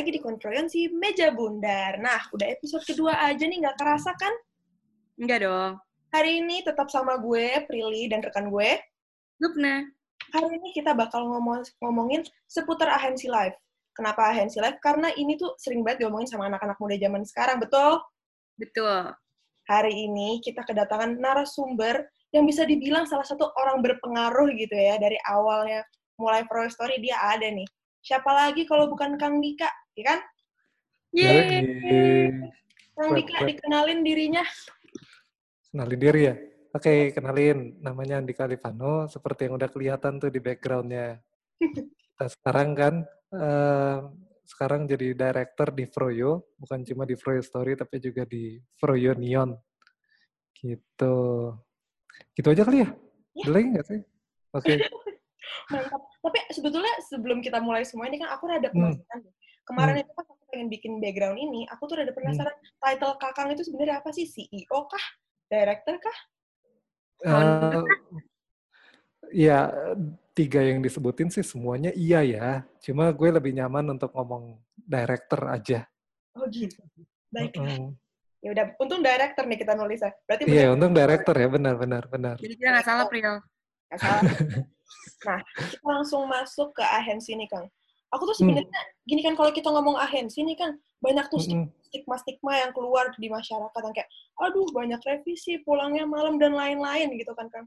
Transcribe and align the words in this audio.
lagi 0.00 0.16
di 0.16 0.24
Kontroyon 0.24 0.64
si 0.64 0.88
Meja 0.88 1.28
Bundar. 1.28 2.00
Nah, 2.00 2.24
udah 2.32 2.48
episode 2.48 2.80
kedua 2.88 3.20
aja 3.20 3.44
nih, 3.44 3.60
nggak 3.60 3.76
kerasa 3.76 4.16
kan? 4.16 4.32
Enggak 5.20 5.44
dong. 5.44 5.76
Hari 6.08 6.40
ini 6.40 6.64
tetap 6.64 6.88
sama 6.88 7.20
gue, 7.20 7.68
Prilly, 7.68 8.08
dan 8.08 8.24
rekan 8.24 8.48
gue. 8.48 8.80
Lupna. 9.44 9.84
Hari 10.32 10.56
ini 10.56 10.72
kita 10.72 10.96
bakal 10.96 11.28
ngomong 11.28 11.68
ngomongin 11.84 12.24
seputar 12.48 12.88
ahensi 12.96 13.28
live. 13.28 13.52
Kenapa 13.92 14.32
ahensi 14.32 14.56
live? 14.56 14.80
Karena 14.80 15.12
ini 15.20 15.36
tuh 15.36 15.52
sering 15.60 15.84
banget 15.84 16.08
diomongin 16.08 16.32
sama 16.32 16.48
anak-anak 16.48 16.80
muda 16.80 16.96
zaman 16.96 17.20
sekarang, 17.28 17.60
betul? 17.60 18.00
Betul. 18.56 19.12
Hari 19.68 19.92
ini 19.92 20.40
kita 20.40 20.64
kedatangan 20.64 21.20
narasumber 21.20 22.08
yang 22.32 22.48
bisa 22.48 22.64
dibilang 22.64 23.04
salah 23.04 23.28
satu 23.28 23.52
orang 23.52 23.84
berpengaruh 23.84 24.48
gitu 24.56 24.80
ya, 24.80 24.96
dari 24.96 25.20
awalnya 25.28 25.84
mulai 26.16 26.40
pro 26.48 26.64
story 26.72 27.04
dia 27.04 27.20
ada 27.20 27.52
nih. 27.52 27.68
Siapa 28.00 28.32
lagi 28.32 28.64
kalau 28.64 28.88
bukan 28.88 29.20
Kang 29.20 29.44
Dika, 29.44 29.68
ya 29.96 30.04
kan? 30.06 30.20
Yeay. 31.10 32.30
Kang 32.94 33.10
Dika 33.16 33.38
dikenalin 33.42 34.00
dirinya. 34.04 34.44
Kenalin 35.70 35.98
diri 35.98 36.20
ya? 36.28 36.34
Oke, 36.70 37.10
kenalin. 37.10 37.80
Namanya 37.82 38.22
Andika 38.22 38.46
Livano, 38.46 39.10
seperti 39.10 39.48
yang 39.50 39.58
udah 39.58 39.70
kelihatan 39.70 40.22
tuh 40.22 40.30
di 40.30 40.38
backgroundnya. 40.38 41.18
Kita 41.58 42.26
sekarang 42.30 42.68
kan, 42.78 42.94
uh, 43.34 43.98
sekarang 44.46 44.86
jadi 44.86 45.14
director 45.18 45.74
di 45.74 45.86
Froyo, 45.90 46.54
bukan 46.58 46.86
cuma 46.86 47.02
di 47.06 47.18
Froyo 47.18 47.42
Story, 47.42 47.74
tapi 47.74 47.98
juga 47.98 48.22
di 48.22 48.60
Froyo 48.78 49.16
Neon. 49.18 49.50
Gitu. 50.54 51.14
Gitu 52.36 52.48
aja 52.52 52.62
kali 52.62 52.84
ya? 52.84 52.88
Ya. 53.34 53.42
Ada 53.46 53.50
lagi 53.50 53.66
nggak 53.74 53.86
sih? 53.86 54.00
Oke. 54.54 54.72
Mantap. 55.72 56.02
Tapi 56.20 56.38
sebetulnya 56.52 56.94
sebelum 57.08 57.38
kita 57.40 57.58
mulai 57.64 57.82
semua 57.82 58.06
ini 58.06 58.20
kan 58.20 58.30
aku 58.30 58.44
rada 58.46 58.68
Hmm. 58.70 58.94
penasaran. 58.94 59.18
deh. 59.24 59.34
Kemarin 59.66 59.94
Hmm. 59.98 60.02
itu 60.02 60.12
pas 60.16 60.26
aku 60.26 60.44
pengen 60.50 60.68
bikin 60.72 60.92
background 60.98 61.38
ini, 61.38 61.62
aku 61.70 61.82
tuh 61.86 62.02
rada 62.02 62.12
penasaran 62.14 62.56
title 62.82 63.14
Kakang 63.20 63.48
itu 63.54 63.62
sebenarnya 63.62 64.02
apa 64.02 64.10
sih? 64.10 64.26
CEO 64.26 64.78
kah? 64.90 65.04
Director 65.50 65.94
kah? 65.98 66.18
Eh, 67.20 67.84
ya, 69.30 69.68
tiga 70.32 70.60
yang 70.64 70.80
disebutin 70.80 71.28
sih 71.28 71.44
semuanya 71.44 71.92
iya 71.92 72.24
ya. 72.24 72.48
Cuma 72.80 73.12
gue 73.12 73.28
lebih 73.28 73.52
nyaman 73.54 73.94
untuk 73.94 74.10
ngomong 74.16 74.58
director 74.74 75.40
aja. 75.52 75.86
Oh 76.34 76.48
gitu. 76.48 76.80
Baiklah. 77.30 77.76
Mm-mm. 77.78 77.94
Ya 78.40 78.56
udah, 78.56 78.64
untung 78.80 79.04
director 79.04 79.44
nih 79.44 79.58
kita 79.60 79.76
nulisnya. 79.76 80.16
Berarti 80.24 80.48
Iya, 80.48 80.72
bener 80.72 80.74
untung 80.74 80.92
director 80.96 81.34
ya, 81.36 81.48
benar, 81.52 81.74
benar, 81.76 82.02
benar. 82.08 82.36
Jadi 82.40 82.54
kita 82.56 82.68
nggak 82.72 82.86
salah, 82.88 83.04
Pril. 83.04 83.36
nggak 83.92 84.00
salah. 84.00 84.22
nah, 85.28 85.40
kita 85.44 85.84
langsung 85.84 86.22
masuk 86.24 86.72
ke 86.72 86.80
ahensi 86.80 87.36
nih, 87.36 87.48
Kang. 87.52 87.68
Aku 88.10 88.26
tuh 88.26 88.34
Hmm. 88.42 88.50
sebenarnya 88.58 88.80
gini 89.06 89.22
kan 89.22 89.34
kalau 89.38 89.54
kita 89.54 89.70
ngomong 89.70 89.94
ahensi 89.94 90.42
nih 90.42 90.58
kan 90.58 90.74
banyak 90.98 91.30
tuh 91.30 91.38
Mm-mm. 91.46 91.70
stigma-stigma 91.86 92.52
yang 92.58 92.70
keluar 92.74 93.14
di 93.14 93.30
masyarakat 93.30 93.80
yang 93.82 93.94
kayak 93.94 94.10
aduh 94.42 94.66
banyak 94.74 94.98
revisi 95.02 95.62
pulangnya 95.62 96.04
malam 96.06 96.38
dan 96.42 96.54
lain-lain 96.54 97.14
gitu 97.14 97.30
kan 97.38 97.46
kan 97.54 97.64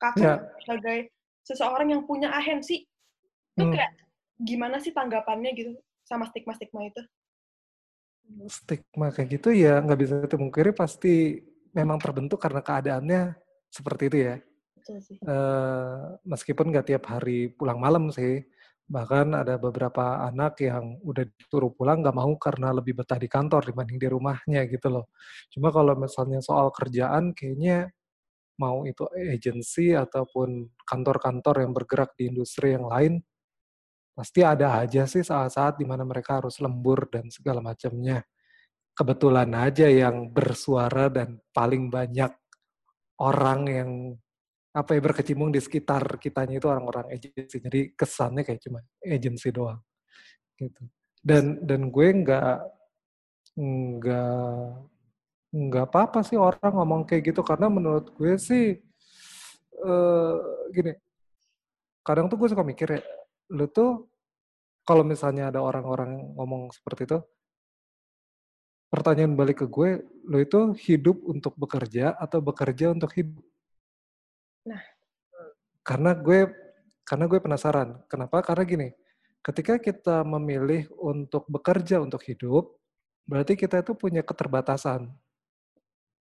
kakak 0.00 0.20
Ya. 0.20 0.34
sebagai 0.64 0.98
seseorang 1.44 1.92
yang 1.92 2.02
punya 2.08 2.32
ahensi 2.32 2.88
itu 3.52 3.64
Hmm. 3.64 3.72
kayak 3.72 3.92
gimana 4.40 4.80
sih 4.80 4.96
tanggapannya 4.96 5.52
gitu 5.52 5.76
sama 6.08 6.24
stigma-stigma 6.32 6.88
itu 6.88 7.02
Stigma 8.48 9.12
kayak 9.12 9.28
gitu 9.38 9.52
ya 9.52 9.76
nggak 9.84 10.00
bisa 10.00 10.14
dipungkiri 10.24 10.72
pasti 10.72 11.36
memang 11.76 12.00
terbentuk 12.00 12.40
karena 12.40 12.64
keadaannya 12.64 13.36
seperti 13.68 14.02
itu 14.08 14.18
ya. 14.24 14.34
betul 14.76 14.98
sih 15.04 15.16
Eh, 15.20 16.02
meskipun 16.24 16.72
nggak 16.72 16.86
tiap 16.92 17.04
hari 17.06 17.52
pulang 17.52 17.78
malam 17.78 18.08
sih, 18.10 18.42
bahkan 18.92 19.32
ada 19.32 19.56
beberapa 19.56 20.20
anak 20.28 20.60
yang 20.60 21.00
udah 21.00 21.24
disuruh 21.24 21.72
pulang 21.72 22.04
nggak 22.04 22.12
mau 22.12 22.36
karena 22.36 22.76
lebih 22.76 23.00
betah 23.00 23.16
di 23.16 23.24
kantor 23.24 23.72
dibanding 23.72 23.96
di 23.96 24.08
rumahnya 24.12 24.68
gitu 24.68 24.92
loh. 24.92 25.08
Cuma 25.48 25.72
kalau 25.72 25.96
misalnya 25.96 26.44
soal 26.44 26.68
kerjaan 26.68 27.32
kayaknya 27.32 27.88
mau 28.60 28.84
itu 28.84 29.08
agensi 29.16 29.96
ataupun 29.96 30.76
kantor-kantor 30.84 31.64
yang 31.64 31.72
bergerak 31.72 32.12
di 32.20 32.28
industri 32.28 32.76
yang 32.76 32.84
lain, 32.84 33.24
pasti 34.12 34.44
ada 34.44 34.84
aja 34.84 35.08
sih 35.08 35.24
saat-saat 35.24 35.80
di 35.80 35.88
mana 35.88 36.04
mereka 36.04 36.44
harus 36.44 36.60
lembur 36.60 37.08
dan 37.08 37.32
segala 37.32 37.64
macamnya. 37.64 38.20
Kebetulan 38.92 39.48
aja 39.56 39.88
yang 39.88 40.28
bersuara 40.36 41.08
dan 41.08 41.40
paling 41.56 41.88
banyak 41.88 42.28
orang 43.24 43.60
yang 43.72 43.90
apa 44.72 44.96
ya 44.96 45.00
berkecimpung 45.04 45.52
di 45.52 45.60
sekitar 45.60 46.16
kitanya 46.16 46.56
itu 46.56 46.68
orang-orang 46.68 47.12
agensi. 47.12 47.60
Jadi 47.60 47.92
kesannya 47.92 48.42
kayak 48.42 48.60
cuma 48.64 48.80
agensi 49.04 49.48
doang 49.52 49.80
gitu. 50.56 50.82
Dan 51.20 51.60
dan 51.62 51.92
gue 51.92 52.08
nggak 52.08 52.56
nggak 53.52 54.56
nggak 55.52 55.84
apa-apa 55.92 56.24
sih 56.24 56.40
orang 56.40 56.72
ngomong 56.72 57.04
kayak 57.04 57.32
gitu 57.32 57.44
karena 57.44 57.68
menurut 57.68 58.10
gue 58.16 58.40
sih 58.40 58.80
eh 59.82 60.36
gini. 60.72 60.92
Kadang 62.02 62.26
tuh 62.26 62.34
gue 62.40 62.48
suka 62.50 62.66
mikir 62.66 62.98
ya, 62.98 63.00
lu 63.54 63.70
tuh 63.70 64.10
kalau 64.82 65.06
misalnya 65.06 65.54
ada 65.54 65.62
orang-orang 65.62 66.34
ngomong 66.34 66.74
seperti 66.74 67.06
itu, 67.06 67.18
pertanyaan 68.90 69.38
balik 69.38 69.62
ke 69.62 69.66
gue, 69.70 70.02
lu 70.26 70.42
itu 70.42 70.74
hidup 70.82 71.22
untuk 71.22 71.54
bekerja 71.54 72.18
atau 72.18 72.42
bekerja 72.42 72.90
untuk 72.90 73.14
hidup? 73.14 73.51
Nah. 74.66 74.82
Karena 75.82 76.14
gue 76.14 76.46
karena 77.02 77.24
gue 77.26 77.40
penasaran. 77.42 77.98
Kenapa? 78.06 78.40
Karena 78.46 78.62
gini, 78.62 78.88
ketika 79.42 79.76
kita 79.82 80.22
memilih 80.22 80.86
untuk 81.02 81.44
bekerja 81.50 81.98
untuk 81.98 82.22
hidup, 82.22 82.78
berarti 83.26 83.58
kita 83.58 83.82
itu 83.82 83.92
punya 83.98 84.22
keterbatasan. 84.22 85.10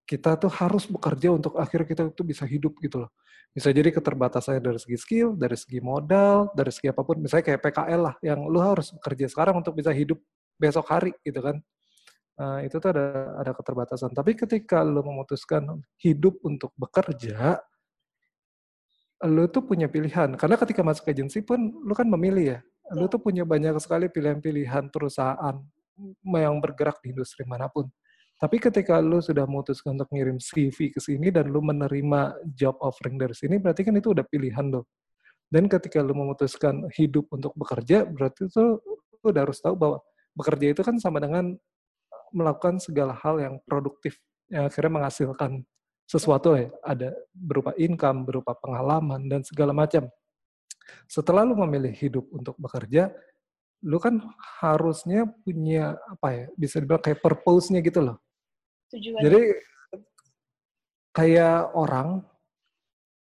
Kita 0.09 0.35
tuh 0.35 0.52
harus 0.52 0.90
bekerja 0.90 1.31
untuk 1.31 1.56
akhirnya 1.56 1.88
kita 1.88 2.03
tuh 2.12 2.25
bisa 2.25 2.44
hidup 2.44 2.75
gitu 2.81 3.06
loh. 3.06 3.12
Bisa 3.53 3.69
jadi 3.72 3.94
keterbatasannya 3.94 4.59
dari 4.63 4.79
segi 4.81 4.97
skill, 4.97 5.38
dari 5.38 5.56
segi 5.56 5.79
modal, 5.79 6.52
dari 6.58 6.73
segi 6.73 6.90
apa 6.90 7.06
pun. 7.06 7.22
Misalnya 7.22 7.46
kayak 7.53 7.62
PKL 7.63 8.02
lah, 8.02 8.16
yang 8.25 8.44
lu 8.50 8.59
harus 8.59 8.91
bekerja 8.97 9.29
sekarang 9.29 9.62
untuk 9.62 9.78
bisa 9.78 9.94
hidup 9.94 10.19
besok 10.58 10.90
hari 10.90 11.13
gitu 11.23 11.40
kan. 11.40 11.62
Nah, 12.41 12.58
itu 12.66 12.75
tuh 12.81 12.90
ada 12.91 13.38
ada 13.38 13.52
keterbatasan. 13.53 14.12
Tapi 14.18 14.34
ketika 14.34 14.81
lu 14.81 15.06
memutuskan 15.06 15.84
hidup 16.02 16.41
untuk 16.41 16.73
bekerja, 16.75 17.62
lu 19.28 19.46
tuh 19.50 19.62
punya 19.62 19.86
pilihan. 19.86 20.34
Karena 20.38 20.56
ketika 20.58 20.82
masuk 20.82 21.06
agensi 21.09 21.46
pun 21.46 21.59
lu 21.86 21.94
kan 21.94 22.09
memilih 22.09 22.58
ya. 22.58 22.59
Lu 22.98 23.08
tuh 23.08 23.22
punya 23.22 23.48
banyak 23.48 23.78
sekali 23.80 24.12
pilihan-pilihan 24.12 24.92
perusahaan 24.92 25.56
yang 26.26 26.56
bergerak 26.59 27.00
di 27.06 27.14
industri 27.14 27.46
mana 27.46 27.70
pun. 27.70 27.88
Tapi 28.42 28.58
ketika 28.58 28.98
lu 28.98 29.22
sudah 29.22 29.46
memutuskan 29.46 29.94
untuk 29.94 30.09
ngirim 30.09 30.42
CV 30.42 30.90
ke 30.90 30.98
sini 30.98 31.30
dan 31.30 31.54
lu 31.54 31.62
menerima 31.62 32.42
job 32.58 32.74
offering 32.82 33.22
dari 33.22 33.38
sini, 33.38 33.62
berarti 33.62 33.86
kan 33.86 33.94
itu 33.94 34.18
udah 34.18 34.26
pilihan 34.26 34.66
lo. 34.66 34.90
Dan 35.46 35.70
ketika 35.70 36.02
lu 36.02 36.18
memutuskan 36.18 36.90
hidup 36.98 37.30
untuk 37.30 37.53
bekerja, 37.53 38.02
berarti 38.09 38.50
itu 38.50 38.82
lu 39.22 39.28
udah 39.30 39.46
harus 39.46 39.62
tahu 39.62 39.78
bahwa 39.78 40.02
bekerja 40.34 40.74
itu 40.74 40.82
kan 40.82 40.98
sama 40.98 41.22
dengan 41.22 41.53
melakukan 42.34 42.82
segala 42.82 43.14
hal 43.14 43.38
yang 43.38 43.56
produktif, 43.68 44.18
yang 44.50 44.66
akhirnya 44.66 44.90
menghasilkan 44.90 45.62
sesuatu 46.11 46.59
ya, 46.59 46.67
ada 46.83 47.16
berupa 47.31 47.72
income, 47.79 48.27
berupa 48.27 48.51
pengalaman, 48.59 49.31
dan 49.31 49.47
segala 49.47 49.72
macam. 49.72 50.11
Setelah 51.07 51.47
lu 51.47 51.55
memilih 51.55 51.95
hidup 51.95 52.27
untuk 52.35 52.59
bekerja, 52.59 53.16
lu 53.88 53.95
kan 53.95 54.19
harusnya 54.59 55.23
punya 55.47 55.95
apa 56.11 56.27
ya, 56.35 56.45
bisa 56.59 56.83
dibilang 56.83 56.99
kayak 56.99 57.23
purpose-nya 57.23 57.79
gitu 57.79 58.03
loh. 58.03 58.19
tujuan 58.91 59.23
Jadi 59.23 59.41
kayak 61.16 61.72
orang, 61.79 62.19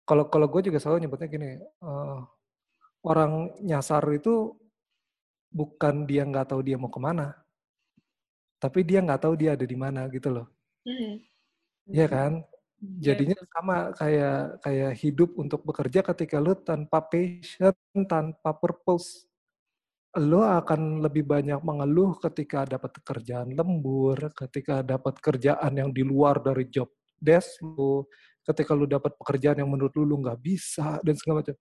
kalau 0.07 0.31
kalau 0.31 0.47
gue 0.47 0.71
juga 0.71 0.79
selalu 0.79 1.03
nyebutnya 1.03 1.27
gini, 1.27 1.51
eh, 1.59 2.19
orang 3.03 3.59
nyasar 3.59 4.07
itu 4.15 4.55
bukan 5.51 6.07
dia 6.07 6.23
nggak 6.23 6.55
tahu 6.55 6.63
dia 6.63 6.79
mau 6.79 6.87
ke 6.87 6.99
mana, 7.03 7.35
tapi 8.55 8.87
dia 8.87 9.03
nggak 9.03 9.27
tahu 9.27 9.35
dia 9.35 9.59
ada 9.59 9.67
di 9.67 9.75
mana 9.75 10.07
gitu 10.07 10.31
loh. 10.31 10.47
Hmm. 10.87 11.19
Iya 11.89 12.07
kan? 12.07 12.31
Iya, 12.79 13.11
Jadinya 13.11 13.35
sama 13.51 13.75
kayak 13.91 14.63
kayak 14.63 14.91
hidup 15.03 15.29
untuk 15.35 15.61
bekerja 15.67 15.99
ketika 15.99 16.39
lu 16.39 16.55
tanpa 16.55 17.03
passion, 17.03 17.75
tanpa 18.07 18.55
purpose. 18.55 19.27
Lu 20.17 20.41
akan 20.41 21.03
lebih 21.05 21.23
banyak 21.27 21.61
mengeluh 21.61 22.17
ketika 22.23 22.65
dapat 22.65 22.97
kerjaan 23.05 23.53
lembur, 23.53 24.17
ketika 24.33 24.81
dapat 24.81 25.19
kerjaan 25.21 25.73
yang 25.77 25.91
di 25.93 26.01
luar 26.07 26.41
dari 26.41 26.65
job 26.71 26.89
desk 27.21 27.61
lu, 27.61 28.03
ketika 28.47 28.73
lu 28.73 28.89
dapat 28.89 29.13
pekerjaan 29.19 29.61
yang 29.61 29.69
menurut 29.71 29.93
lu 29.99 30.03
lu 30.09 30.17
nggak 30.25 30.39
bisa 30.41 30.97
dan 31.05 31.15
segala 31.19 31.43
macam. 31.45 31.55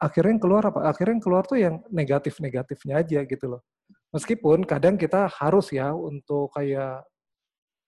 Akhirnya 0.00 0.30
yang 0.36 0.42
keluar 0.42 0.62
apa? 0.70 0.80
Akhirnya 0.90 1.14
yang 1.18 1.24
keluar 1.24 1.44
tuh 1.48 1.58
yang 1.60 1.76
negatif-negatifnya 1.92 2.94
aja 3.04 3.20
gitu 3.28 3.46
loh. 3.48 3.60
Meskipun 4.14 4.64
kadang 4.68 4.96
kita 5.00 5.28
harus 5.40 5.70
ya 5.74 5.92
untuk 5.94 6.52
kayak 6.56 7.04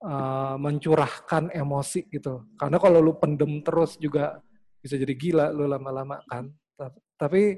uh, 0.04 0.56
mencurahkan 0.60 1.52
emosi 1.54 2.08
gitu. 2.10 2.44
Karena 2.58 2.76
kalau 2.76 2.98
lu 3.00 3.16
pendem 3.16 3.62
terus 3.64 3.96
juga 3.96 4.40
bisa 4.82 4.98
jadi 4.98 5.14
gila 5.16 5.46
lu 5.54 5.64
lama-lama 5.70 6.20
kan. 6.28 6.50
Ta- 6.76 6.96
Tapi 7.16 7.56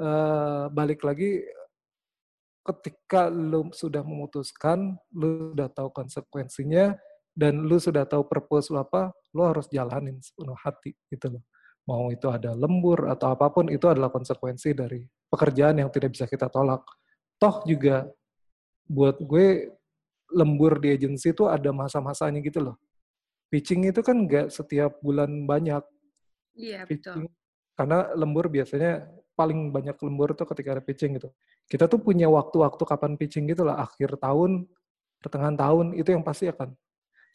uh, 0.00 0.72
balik 0.72 1.04
lagi 1.04 1.44
ketika 2.64 3.28
lu 3.28 3.68
sudah 3.76 4.00
memutuskan, 4.00 4.96
lu 5.12 5.52
sudah 5.52 5.68
tahu 5.68 5.92
konsekuensinya, 5.92 6.96
dan 7.36 7.60
lu 7.60 7.76
sudah 7.76 8.08
tahu 8.08 8.24
purpose 8.24 8.72
lu 8.72 8.80
apa, 8.80 9.12
lu 9.36 9.44
harus 9.44 9.68
jalanin 9.68 10.16
sepenuh 10.24 10.56
hati 10.56 10.96
gitu 11.12 11.36
loh. 11.36 11.44
Mau 11.84 12.08
itu 12.08 12.24
ada 12.32 12.56
lembur 12.56 13.12
atau 13.12 13.36
apa 13.36 13.52
pun, 13.52 13.68
itu 13.68 13.84
adalah 13.84 14.08
konsekuensi 14.08 14.72
dari 14.72 15.04
pekerjaan 15.28 15.84
yang 15.84 15.92
tidak 15.92 16.16
bisa 16.16 16.24
kita 16.24 16.48
tolak. 16.48 16.80
Toh 17.36 17.60
juga 17.68 18.08
buat 18.88 19.20
gue 19.20 19.68
lembur 20.34 20.82
di 20.82 20.92
agensi 20.92 21.30
itu 21.30 21.46
ada 21.46 21.70
masa-masanya 21.70 22.42
gitu 22.42 22.60
loh. 22.60 22.76
Pitching 23.48 23.86
itu 23.86 24.02
kan 24.02 24.26
nggak 24.26 24.50
setiap 24.50 24.98
bulan 24.98 25.46
banyak. 25.46 25.82
Iya, 26.58 26.84
Pitching. 26.84 27.24
betul. 27.24 27.32
Karena 27.74 27.98
lembur 28.14 28.46
biasanya 28.50 29.06
paling 29.34 29.74
banyak 29.74 29.98
lembur 29.98 30.34
tuh 30.38 30.46
ketika 30.46 30.78
ada 30.78 30.82
pitching 30.82 31.18
gitu. 31.18 31.30
Kita 31.66 31.90
tuh 31.90 31.98
punya 31.98 32.30
waktu-waktu 32.30 32.82
kapan 32.86 33.18
pitching 33.18 33.50
gitu 33.50 33.66
lah, 33.66 33.82
akhir 33.82 34.18
tahun, 34.22 34.66
pertengahan 35.18 35.58
tahun, 35.58 35.86
itu 35.98 36.14
yang 36.14 36.22
pasti 36.22 36.46
akan 36.46 36.70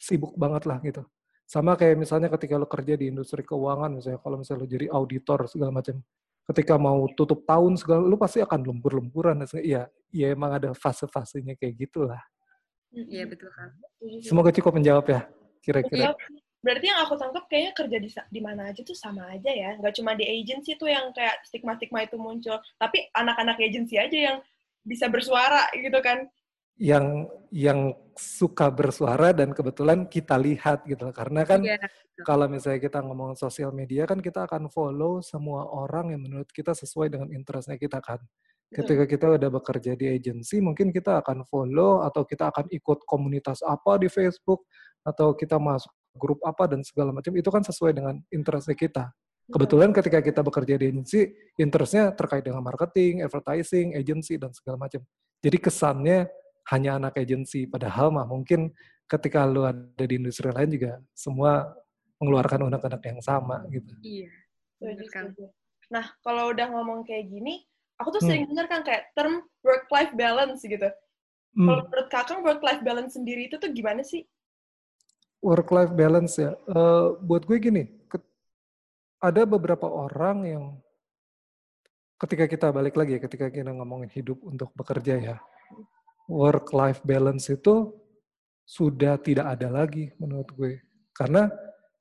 sibuk 0.00 0.32
banget 0.40 0.64
lah 0.64 0.80
gitu. 0.80 1.04
Sama 1.44 1.76
kayak 1.76 1.98
misalnya 1.98 2.32
ketika 2.32 2.56
lo 2.56 2.64
kerja 2.64 2.94
di 2.96 3.10
industri 3.12 3.44
keuangan, 3.44 4.00
misalnya 4.00 4.20
kalau 4.22 4.40
misalnya 4.40 4.64
lo 4.64 4.68
jadi 4.70 4.86
auditor 4.88 5.44
segala 5.50 5.70
macam, 5.74 6.00
ketika 6.48 6.74
mau 6.80 7.04
tutup 7.18 7.44
tahun 7.44 7.76
segala, 7.76 8.06
lo 8.06 8.16
pasti 8.16 8.40
akan 8.40 8.60
lembur-lemburan. 8.64 9.44
Iya, 9.60 9.90
iya 10.14 10.26
emang 10.32 10.56
ada 10.56 10.70
fase-fasenya 10.72 11.58
kayak 11.60 11.74
gitulah. 11.90 12.22
Iya, 12.90 13.24
betul 13.26 13.50
kan. 13.54 13.70
Semoga 14.22 14.50
cukup 14.50 14.74
menjawab 14.78 15.06
ya, 15.06 15.20
kira-kira. 15.62 16.10
Iya, 16.10 16.10
berarti 16.60 16.86
yang 16.90 17.00
aku 17.06 17.14
tangkap 17.16 17.44
kayaknya 17.46 17.72
kerja 17.72 17.96
di 18.02 18.10
di 18.10 18.40
mana 18.42 18.74
aja 18.74 18.82
tuh 18.82 18.98
sama 18.98 19.30
aja 19.30 19.50
ya. 19.50 19.78
Nggak 19.78 19.94
cuma 19.96 20.18
di 20.18 20.26
agency 20.26 20.74
tuh 20.74 20.90
yang 20.90 21.14
kayak 21.14 21.38
stigma-stigma 21.46 22.02
itu 22.02 22.18
muncul, 22.18 22.58
tapi 22.76 23.06
anak-anak 23.14 23.62
agency 23.62 23.96
aja 23.96 24.18
yang 24.34 24.36
bisa 24.82 25.06
bersuara 25.06 25.70
gitu 25.78 25.96
kan. 26.02 26.26
Yang 26.80 27.28
yang 27.52 27.80
suka 28.16 28.72
bersuara 28.72 29.30
dan 29.36 29.54
kebetulan 29.54 30.08
kita 30.10 30.34
lihat 30.40 30.82
gitu. 30.88 31.06
Karena 31.14 31.46
kan 31.46 31.62
Iya, 31.62 31.78
kalau 32.26 32.50
misalnya 32.50 32.80
kita 32.82 33.00
ngomong 33.00 33.38
sosial 33.38 33.70
media 33.70 34.04
kan 34.04 34.18
kita 34.18 34.44
akan 34.44 34.66
follow 34.68 35.22
semua 35.22 35.64
orang 35.70 36.12
yang 36.12 36.20
menurut 36.24 36.48
kita 36.50 36.74
sesuai 36.74 37.08
dengan 37.12 37.28
interestnya 37.30 37.78
kita 37.78 38.02
kan. 38.02 38.18
Ketika 38.70 39.02
kita 39.02 39.26
udah 39.34 39.50
bekerja 39.50 39.98
di 39.98 40.06
agensi, 40.06 40.62
mungkin 40.62 40.94
kita 40.94 41.18
akan 41.26 41.42
follow 41.42 42.06
atau 42.06 42.22
kita 42.22 42.54
akan 42.54 42.70
ikut 42.70 43.02
komunitas 43.02 43.66
apa 43.66 43.98
di 43.98 44.06
Facebook 44.06 44.62
atau 45.02 45.34
kita 45.34 45.58
masuk 45.58 45.90
grup 46.14 46.38
apa 46.46 46.70
dan 46.70 46.86
segala 46.86 47.10
macam 47.10 47.34
itu 47.34 47.50
kan 47.50 47.66
sesuai 47.66 47.98
dengan 47.98 48.22
interestnya 48.30 48.78
kita. 48.78 49.10
Kebetulan 49.50 49.90
ketika 49.90 50.22
kita 50.22 50.46
bekerja 50.46 50.78
di 50.78 50.86
agensi, 50.86 51.26
interestnya 51.58 52.14
terkait 52.14 52.46
dengan 52.46 52.62
marketing, 52.62 53.26
advertising, 53.26 53.98
agency 53.98 54.38
dan 54.38 54.54
segala 54.54 54.86
macam. 54.86 55.02
Jadi 55.42 55.58
kesannya 55.58 56.30
hanya 56.70 57.02
anak 57.02 57.18
agensi, 57.18 57.66
padahal 57.66 58.14
mah 58.14 58.30
mungkin 58.30 58.70
ketika 59.10 59.42
lu 59.50 59.66
ada 59.66 60.04
di 60.06 60.14
industri 60.14 60.46
lain 60.54 60.70
juga 60.70 61.02
semua 61.10 61.74
mengeluarkan 62.22 62.70
unek-unek 62.70 63.02
yang 63.02 63.18
sama 63.18 63.66
gitu. 63.74 63.90
Iya. 64.06 64.30
Bener 64.78 65.08
kan. 65.10 65.34
setuju. 65.34 65.50
Nah, 65.90 66.06
kalau 66.22 66.54
udah 66.54 66.66
ngomong 66.70 67.02
kayak 67.02 67.26
gini, 67.26 67.66
aku 68.00 68.16
tuh 68.16 68.24
Hmm. 68.24 68.28
sering 68.32 68.44
dengar 68.48 68.66
kan 68.66 68.80
kayak 68.80 69.12
term 69.12 69.44
work-life 69.60 70.16
balance 70.16 70.64
gitu. 70.64 70.88
Hmm. 71.52 71.66
Kalau 71.68 71.82
menurut 71.84 72.08
kakak 72.08 72.40
work-life 72.40 72.80
balance 72.80 73.12
sendiri 73.14 73.52
itu 73.52 73.60
tuh 73.60 73.68
gimana 73.70 74.00
sih? 74.00 74.24
work 75.40 75.72
life 75.72 75.92
balance 75.96 76.36
ya. 76.36 76.52
Eh, 76.52 77.06
buat 77.24 77.48
gue 77.48 77.56
gini, 77.56 77.88
ada 79.20 79.42
beberapa 79.48 79.88
orang 79.88 80.38
yang 80.44 80.64
ketika 82.20 82.44
kita 82.44 82.68
balik 82.68 82.96
lagi 82.96 83.16
ya, 83.16 83.20
ketika 83.24 83.48
kita 83.48 83.72
ngomongin 83.72 84.12
hidup 84.12 84.36
untuk 84.44 84.68
bekerja 84.76 85.16
ya, 85.16 85.36
work 86.28 86.72
life 86.76 87.00
balance 87.04 87.48
itu 87.48 87.92
sudah 88.68 89.16
tidak 89.16 89.56
ada 89.56 89.68
lagi 89.72 90.12
menurut 90.20 90.48
gue. 90.52 90.72
Karena 91.16 91.48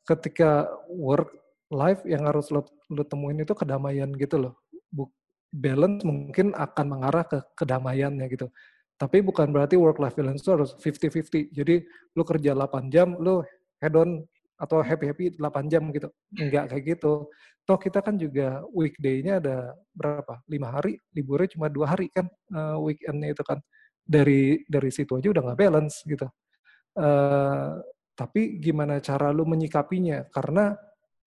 ketika 0.04 0.68
work 0.92 1.32
life 1.72 2.04
yang 2.04 2.28
harus 2.28 2.52
lo, 2.52 2.68
lo 2.92 3.04
temuin 3.08 3.40
itu 3.40 3.56
kedamaian 3.56 4.12
gitu 4.20 4.36
loh. 4.36 4.54
Bu- 4.92 5.12
balance 5.50 6.06
mungkin 6.06 6.54
akan 6.54 6.86
mengarah 6.86 7.26
ke 7.26 7.38
kedamaiannya 7.58 8.26
gitu. 8.30 8.48
Tapi 9.00 9.24
bukan 9.24 9.50
berarti 9.56 9.80
work 9.80 9.98
life 9.98 10.16
balance 10.20 10.44
itu 10.44 10.52
harus 10.54 10.72
50-50. 10.78 11.56
Jadi 11.56 11.76
lu 12.14 12.24
kerja 12.28 12.52
8 12.52 12.92
jam, 12.92 13.16
lu 13.16 13.42
head 13.80 13.96
on 13.96 14.22
atau 14.60 14.84
happy-happy 14.84 15.40
8 15.40 15.72
jam 15.72 15.88
gitu. 15.96 16.12
Enggak 16.36 16.76
kayak 16.76 16.84
gitu. 16.98 17.32
Toh 17.64 17.80
kita 17.80 18.04
kan 18.04 18.20
juga 18.20 18.60
weekday-nya 18.76 19.40
ada 19.40 19.72
berapa? 19.96 20.44
5 20.52 20.68
hari, 20.68 21.00
liburnya 21.16 21.50
cuma 21.56 21.72
dua 21.72 21.96
hari 21.96 22.12
kan 22.12 22.28
eh, 22.28 22.78
weekend-nya 22.84 23.32
itu 23.34 23.44
kan. 23.48 23.60
Dari 24.10 24.66
dari 24.68 24.90
situ 24.92 25.16
aja 25.16 25.30
udah 25.32 25.44
nggak 25.54 25.60
balance 25.64 26.04
gitu. 26.04 26.28
Eh, 27.00 27.72
tapi 28.20 28.60
gimana 28.60 29.00
cara 29.00 29.32
lu 29.32 29.48
menyikapinya? 29.48 30.28
Karena 30.28 30.76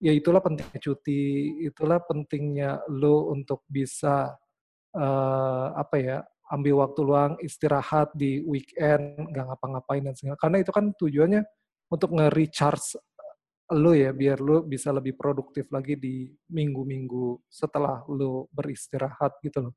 ya 0.03 0.11
itulah 0.11 0.43
pentingnya 0.43 0.79
cuti, 0.83 1.23
itulah 1.63 2.03
pentingnya 2.03 2.83
lu 2.91 3.31
untuk 3.31 3.63
bisa 3.71 4.35
eh, 4.91 5.67
apa 5.79 5.95
ya 5.95 6.17
ambil 6.51 6.83
waktu 6.83 6.99
luang 7.01 7.33
istirahat 7.39 8.11
di 8.13 8.43
weekend 8.43 9.31
nggak 9.31 9.45
ngapa-ngapain 9.47 10.03
dan 10.03 10.13
segala 10.13 10.37
karena 10.37 10.57
itu 10.59 10.71
kan 10.75 10.91
tujuannya 10.93 11.41
untuk 11.87 12.11
nge-recharge 12.13 12.99
lu 13.73 13.95
ya 13.95 14.11
biar 14.11 14.43
lu 14.43 14.61
bisa 14.67 14.91
lebih 14.91 15.15
produktif 15.15 15.71
lagi 15.71 15.95
di 15.95 16.29
minggu-minggu 16.51 17.47
setelah 17.47 18.03
lu 18.11 18.45
beristirahat 18.51 19.39
gitu 19.39 19.71
loh. 19.71 19.73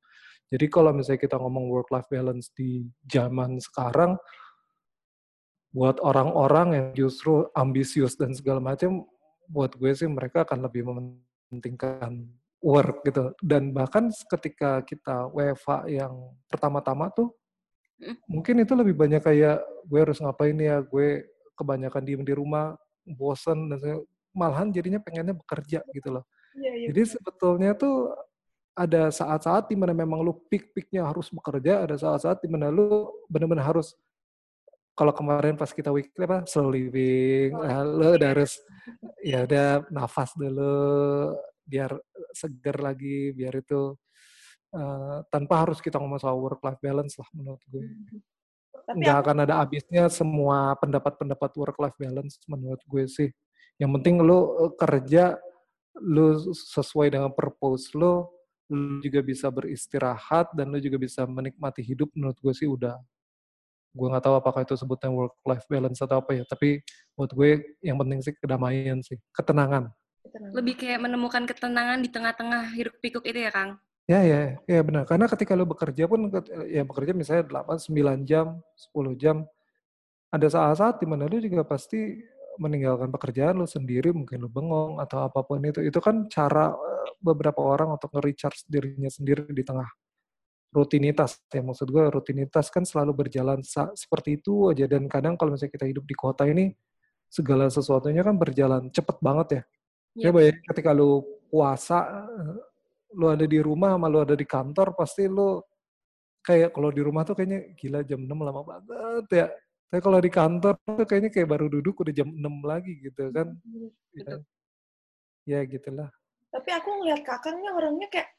Jadi 0.50 0.67
kalau 0.69 0.90
misalnya 0.93 1.23
kita 1.23 1.38
ngomong 1.38 1.70
work 1.70 1.88
life 1.94 2.11
balance 2.11 2.50
di 2.52 2.87
zaman 3.06 3.56
sekarang 3.62 4.19
buat 5.70 6.02
orang-orang 6.02 6.69
yang 6.73 6.88
justru 7.06 7.46
ambisius 7.56 8.14
dan 8.19 8.32
segala 8.37 8.62
macam 8.62 9.06
buat 9.49 9.73
gue 9.79 9.91
sih 9.95 10.09
mereka 10.11 10.43
akan 10.47 10.67
lebih 10.67 10.83
mementingkan 10.87 12.27
work 12.61 13.05
gitu 13.07 13.31
dan 13.45 13.71
bahkan 13.71 14.11
ketika 14.11 14.83
kita 14.83 15.31
WFH 15.31 15.87
yang 15.91 16.15
pertama-tama 16.51 17.11
tuh 17.13 17.31
Mm. 17.97 18.13
mungkin 18.29 18.61
itu 18.61 18.77
lebih 18.77 18.93
banyak 18.93 19.25
kayak 19.25 19.57
gue 19.89 19.97
harus 20.05 20.21
ngapain 20.21 20.53
ya 20.61 20.85
gue 20.85 21.25
kebanyakan 21.57 22.05
diem 22.05 22.21
di 22.29 22.37
rumah 22.37 22.76
bosen 23.09 23.73
dan 23.73 24.05
malahan 24.37 24.69
jadinya 24.69 25.00
pengennya 25.00 25.33
bekerja 25.33 25.81
gitu 25.97 26.12
loh 26.12 26.29
Iya, 26.61 26.73
iya. 26.76 26.87
jadi 26.93 27.17
sebetulnya 27.17 27.73
tuh 27.73 28.12
ada 28.76 29.09
saat-saat 29.09 29.73
di 29.73 29.76
mana 29.81 29.97
memang 29.97 30.21
lu 30.21 30.37
peak-peaknya 30.53 31.09
harus 31.09 31.33
bekerja 31.33 31.88
ada 31.88 31.97
saat-saat 31.97 32.45
di 32.45 32.53
mana 32.53 32.69
lu 32.69 33.09
benar-benar 33.33 33.65
harus 33.65 33.97
kalau 34.97 35.12
kemarin 35.12 35.55
pas 35.61 35.69
kita 35.69 35.93
weekly 35.93 36.25
apa 36.25 36.49
slow 36.49 36.73
living 36.73 37.53
nah, 37.53 37.85
lu 37.85 38.17
udah 38.17 38.31
harus 38.33 38.57
ya 39.21 39.45
udah 39.45 39.85
nafas 39.93 40.33
dulu 40.35 41.37
biar 41.67 41.93
seger 42.33 42.76
lagi 42.79 43.35
biar 43.35 43.59
itu 43.59 43.99
eh, 44.73 45.19
tanpa 45.29 45.67
harus 45.67 45.83
kita 45.83 45.99
ngomong 45.99 46.23
soal 46.23 46.38
work 46.38 46.62
life 46.62 46.81
balance 46.81 47.19
lah 47.19 47.29
menurut 47.35 47.62
gue. 47.67 47.85
Tapi 48.87 49.03
nggak 49.03 49.17
akan 49.19 49.37
ada 49.43 49.55
habisnya 49.67 50.07
semua 50.07 50.79
pendapat-pendapat 50.79 51.50
work 51.59 51.79
life 51.83 51.99
balance 51.99 52.38
menurut 52.47 52.79
gue 52.87 53.05
sih. 53.11 53.29
Yang 53.83 53.91
penting 54.00 54.23
lu 54.23 54.38
eh, 54.62 54.73
kerja 54.79 55.35
lu 55.97 56.38
sesuai 56.55 57.11
dengan 57.11 57.35
purpose 57.35 57.93
lu 57.99 58.25
lu 58.67 58.99
juga 58.99 59.23
bisa 59.23 59.47
beristirahat 59.47 60.50
dan 60.55 60.75
lu 60.75 60.79
juga 60.83 60.99
bisa 60.99 61.23
menikmati 61.23 61.83
hidup 61.87 62.11
menurut 62.19 62.35
gue 62.43 62.55
sih 62.55 62.67
udah 62.67 62.99
gue 63.97 64.09
nggak 64.12 64.25
tahu 64.29 64.37
apakah 64.37 64.61
itu 64.69 64.76
sebutnya 64.76 65.09
work 65.09 65.33
life 65.49 65.65
balance 65.73 66.05
atau 66.05 66.21
apa 66.21 66.37
ya 66.37 66.45
tapi 66.45 66.85
buat 67.17 67.33
gue 67.33 67.81
yang 67.81 67.97
penting 67.97 68.21
sih 68.21 68.37
kedamaian 68.37 69.00
sih 69.00 69.17
ketenangan 69.33 69.88
Tenang. 70.31 70.53
Lebih 70.53 70.75
kayak 70.79 71.00
menemukan 71.03 71.45
ketenangan 71.47 71.99
di 72.03 72.09
tengah-tengah 72.11 72.75
hiruk 72.75 72.99
pikuk 73.00 73.25
itu 73.26 73.38
ya, 73.47 73.50
Kang? 73.55 73.79
Ya, 74.07 74.23
ya, 74.23 74.55
ya 74.71 74.81
benar. 74.87 75.03
Karena 75.09 75.26
ketika 75.26 75.59
lo 75.59 75.67
bekerja 75.67 76.07
pun, 76.07 76.31
ya 76.71 76.87
bekerja 76.87 77.11
misalnya 77.11 77.45
8, 77.47 77.81
9 77.91 78.23
jam, 78.23 78.62
10 78.95 79.19
jam, 79.19 79.43
ada 80.31 80.47
saat-saat 80.47 81.03
di 81.03 81.07
mana 81.11 81.26
lo 81.26 81.38
juga 81.43 81.67
pasti 81.67 82.23
meninggalkan 82.57 83.11
pekerjaan 83.11 83.59
lo 83.59 83.67
sendiri, 83.67 84.15
mungkin 84.15 84.47
lo 84.47 84.49
bengong 84.50 85.03
atau 85.03 85.26
apa 85.26 85.43
pun 85.43 85.59
itu. 85.65 85.83
Itu 85.83 85.99
kan 85.99 86.31
cara 86.31 86.71
eh, 86.71 87.09
beberapa 87.19 87.59
orang 87.65 87.99
untuk 87.99 88.15
nge-recharge 88.15 88.67
dirinya 88.71 89.11
sendiri 89.11 89.50
di 89.50 89.62
tengah 89.67 89.87
rutinitas. 90.76 91.40
Ya 91.49 91.64
maksud 91.64 91.88
gue 91.88 92.04
rutinitas 92.12 92.68
kan 92.68 92.85
selalu 92.85 93.25
berjalan 93.25 93.64
seperti 93.97 94.37
itu 94.37 94.68
aja. 94.68 94.85
Dan 94.85 95.09
kadang 95.09 95.40
kalau 95.40 95.56
misalnya 95.56 95.73
kita 95.73 95.87
hidup 95.88 96.04
di 96.04 96.12
kota 96.12 96.45
ini, 96.45 96.76
segala 97.33 97.73
sesuatunya 97.73 98.21
kan 98.21 98.37
berjalan 98.37 98.92
cepet 98.92 99.16
banget 99.25 99.49
ya. 99.49 99.62
Ya 100.16 100.28
Iya, 100.28 100.30
bayangin 100.33 100.64
ketika 100.73 100.90
lu 100.97 101.25
puasa, 101.52 101.99
eh, 102.25 102.56
lu 103.16 103.26
ada 103.28 103.45
di 103.45 103.59
rumah 103.61 103.97
sama 103.97 104.06
lu 104.09 104.21
ada 104.21 104.37
di 104.37 104.47
kantor, 104.49 104.97
pasti 104.97 105.28
lu 105.28 105.61
kayak 106.45 106.73
kalau 106.73 106.88
di 106.95 107.02
rumah 107.04 107.26
tuh 107.26 107.35
kayaknya 107.37 107.75
gila 107.76 108.00
jam 108.06 108.21
6 108.25 108.38
lama 108.45 108.61
banget 108.64 109.26
ya. 109.33 109.47
Tapi 109.87 110.00
kalau 110.02 110.18
di 110.18 110.30
kantor 110.33 110.75
tuh 110.83 111.06
kayaknya 111.06 111.30
kayak 111.35 111.49
baru 111.49 111.66
duduk 111.71 111.95
udah 112.02 112.14
jam 112.14 112.28
6 112.33 112.54
lagi 112.64 112.92
gitu 113.00 113.28
kan. 113.33 113.49
Ya, 114.14 114.25
Betul. 114.25 114.40
ya 115.47 115.61
gitulah. 115.64 116.11
tapi 116.56 116.73
aku 116.73 116.88
ngeliat 116.88 117.21
kakaknya 117.21 117.68
orangnya 117.76 118.09
kayak 118.09 118.33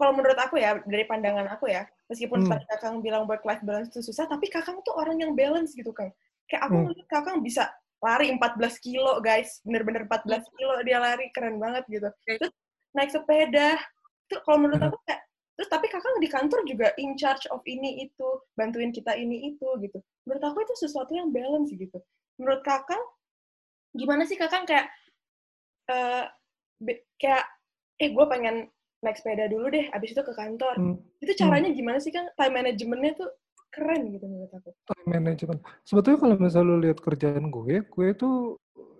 kalau 0.00 0.16
menurut 0.16 0.40
aku 0.40 0.56
ya 0.56 0.80
dari 0.88 1.04
pandangan 1.04 1.44
aku 1.52 1.68
ya 1.68 1.84
meskipun 2.08 2.48
Hmm. 2.48 2.56
tadi 2.56 2.64
kakang 2.72 3.04
bilang 3.04 3.28
work 3.28 3.44
life 3.44 3.60
balance 3.60 3.92
itu 3.92 4.00
susah 4.00 4.24
tapi 4.24 4.48
kakang 4.48 4.80
tuh 4.80 4.96
orang 4.96 5.20
yang 5.20 5.36
balance 5.36 5.76
gitu 5.76 5.92
kang. 5.92 6.08
Kayak 6.48 6.72
aku 6.72 6.74
Hmm. 6.80 6.84
ngeliat 6.88 7.08
kakang 7.12 7.38
bisa 7.44 7.68
lari 8.00 8.32
14 8.32 8.80
kilo 8.80 9.20
guys. 9.20 9.60
Bener-bener 9.60 10.08
14 10.08 10.48
kilo 10.56 10.80
dia 10.80 10.96
lari 10.96 11.28
keren 11.36 11.60
banget 11.60 11.84
gitu. 11.92 12.08
Terus 12.24 12.50
naik 12.96 13.12
sepeda. 13.12 13.76
Itu 14.24 14.40
kalau 14.42 14.64
menurut 14.64 14.80
aku 14.80 14.96
kayak 15.04 15.20
terus 15.60 15.68
tapi 15.68 15.86
kakang 15.92 16.16
di 16.24 16.28
kantor 16.32 16.64
juga 16.64 16.88
in 16.96 17.12
charge 17.20 17.44
of 17.52 17.60
ini 17.68 18.08
itu 18.08 18.26
bantuin 18.56 18.88
kita 18.90 19.12
ini 19.12 19.52
itu 19.52 19.68
gitu. 19.84 20.00
Menurut 20.24 20.44
aku 20.48 20.64
itu 20.64 20.74
sesuatu 20.80 21.12
yang 21.12 21.28
balance 21.28 21.68
gitu. 21.76 22.00
Menurut 22.40 22.64
kakang 22.64 23.04
gimana 23.92 24.24
sih 24.24 24.40
kakang 24.40 24.64
kayak 24.64 24.88
eh 25.92 26.24
be- 26.80 27.04
kayak 27.20 27.44
eh 28.00 28.08
gue 28.08 28.26
pengen 28.26 28.72
naik 29.00 29.16
sepeda 29.16 29.48
dulu 29.48 29.72
deh 29.72 29.88
abis 29.92 30.12
itu 30.12 30.22
ke 30.22 30.32
kantor 30.36 30.74
Hmm. 30.76 30.96
itu 31.24 31.32
caranya 31.40 31.70
gimana 31.72 31.98
sih 32.00 32.12
kang 32.12 32.28
time 32.36 32.54
managementnya 32.60 33.12
tuh 33.16 33.30
keren 33.70 34.10
gitu 34.10 34.26
menurut 34.26 34.50
aku 34.50 34.70
time 34.90 35.06
management. 35.22 35.60
Sebetulnya 35.86 36.18
kalau 36.18 36.36
misalnya 36.42 36.68
lu 36.68 36.76
lihat 36.82 36.98
kerjaan 36.98 37.44
gue, 37.54 37.86
gue 37.86 38.06
itu 38.10 38.30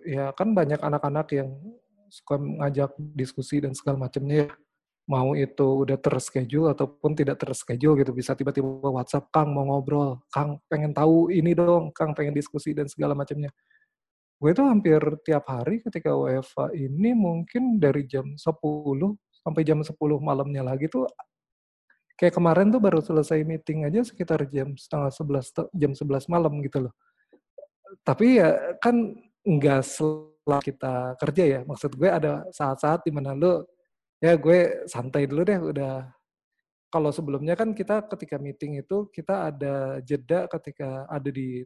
ya 0.07 0.31
kan 0.33 0.55
banyak 0.55 0.79
anak-anak 0.81 1.27
yang 1.35 1.51
suka 2.07 2.39
ngajak 2.39 2.95
diskusi 3.19 3.59
dan 3.59 3.75
segala 3.75 4.07
macamnya 4.07 4.47
ya. 4.47 4.49
Mau 5.11 5.35
itu 5.35 5.67
udah 5.83 5.99
terschedule 5.99 6.71
ataupun 6.71 7.19
tidak 7.19 7.43
terschedule 7.43 7.99
gitu. 7.99 8.15
Bisa 8.15 8.39
tiba-tiba 8.39 8.71
WhatsApp, 8.95 9.27
Kang 9.35 9.51
mau 9.51 9.67
ngobrol, 9.67 10.23
Kang 10.31 10.63
pengen 10.71 10.95
tahu 10.95 11.35
ini 11.35 11.51
dong, 11.51 11.91
Kang 11.91 12.15
pengen 12.15 12.31
diskusi 12.31 12.71
dan 12.71 12.87
segala 12.87 13.19
macamnya. 13.19 13.51
Gue 14.39 14.55
itu 14.55 14.63
hampir 14.63 15.03
tiap 15.27 15.51
hari 15.51 15.83
ketika 15.83 16.15
WFA 16.15 16.71
ini 16.79 17.11
mungkin 17.13 17.83
dari 17.83 18.07
jam 18.07 18.39
10 18.39 18.47
sampai 19.41 19.63
jam 19.65 19.81
10 19.81 19.97
malamnya 20.21 20.63
lagi 20.65 20.87
tuh 20.89 21.09
kayak 22.21 22.37
kemarin 22.37 22.69
tuh 22.69 22.81
baru 22.85 23.01
selesai 23.01 23.41
meeting 23.49 23.89
aja 23.89 24.05
sekitar 24.05 24.45
jam 24.53 24.77
setengah 24.77 25.09
sebelas 25.13 25.49
jam 25.73 25.93
11 25.97 26.29
malam 26.29 26.61
gitu 26.61 26.89
loh. 26.89 26.95
Tapi 28.05 28.39
ya 28.41 28.77
kan 28.79 29.17
nggak 29.41 29.81
setelah 29.83 30.61
kita 30.61 30.95
kerja 31.17 31.45
ya. 31.49 31.61
Maksud 31.65 31.97
gue 31.97 32.11
ada 32.13 32.45
saat-saat 32.53 33.09
di 33.09 33.13
mana 33.13 33.33
lu 33.33 33.65
ya 34.21 34.37
gue 34.37 34.85
santai 34.85 35.25
dulu 35.25 35.43
deh 35.49 35.59
udah 35.73 36.05
kalau 36.93 37.09
sebelumnya 37.15 37.57
kan 37.57 37.73
kita 37.73 38.05
ketika 38.11 38.37
meeting 38.37 38.77
itu 38.83 39.09
kita 39.15 39.49
ada 39.49 40.03
jeda 40.05 40.45
ketika 40.51 41.09
ada 41.09 41.31
di 41.33 41.65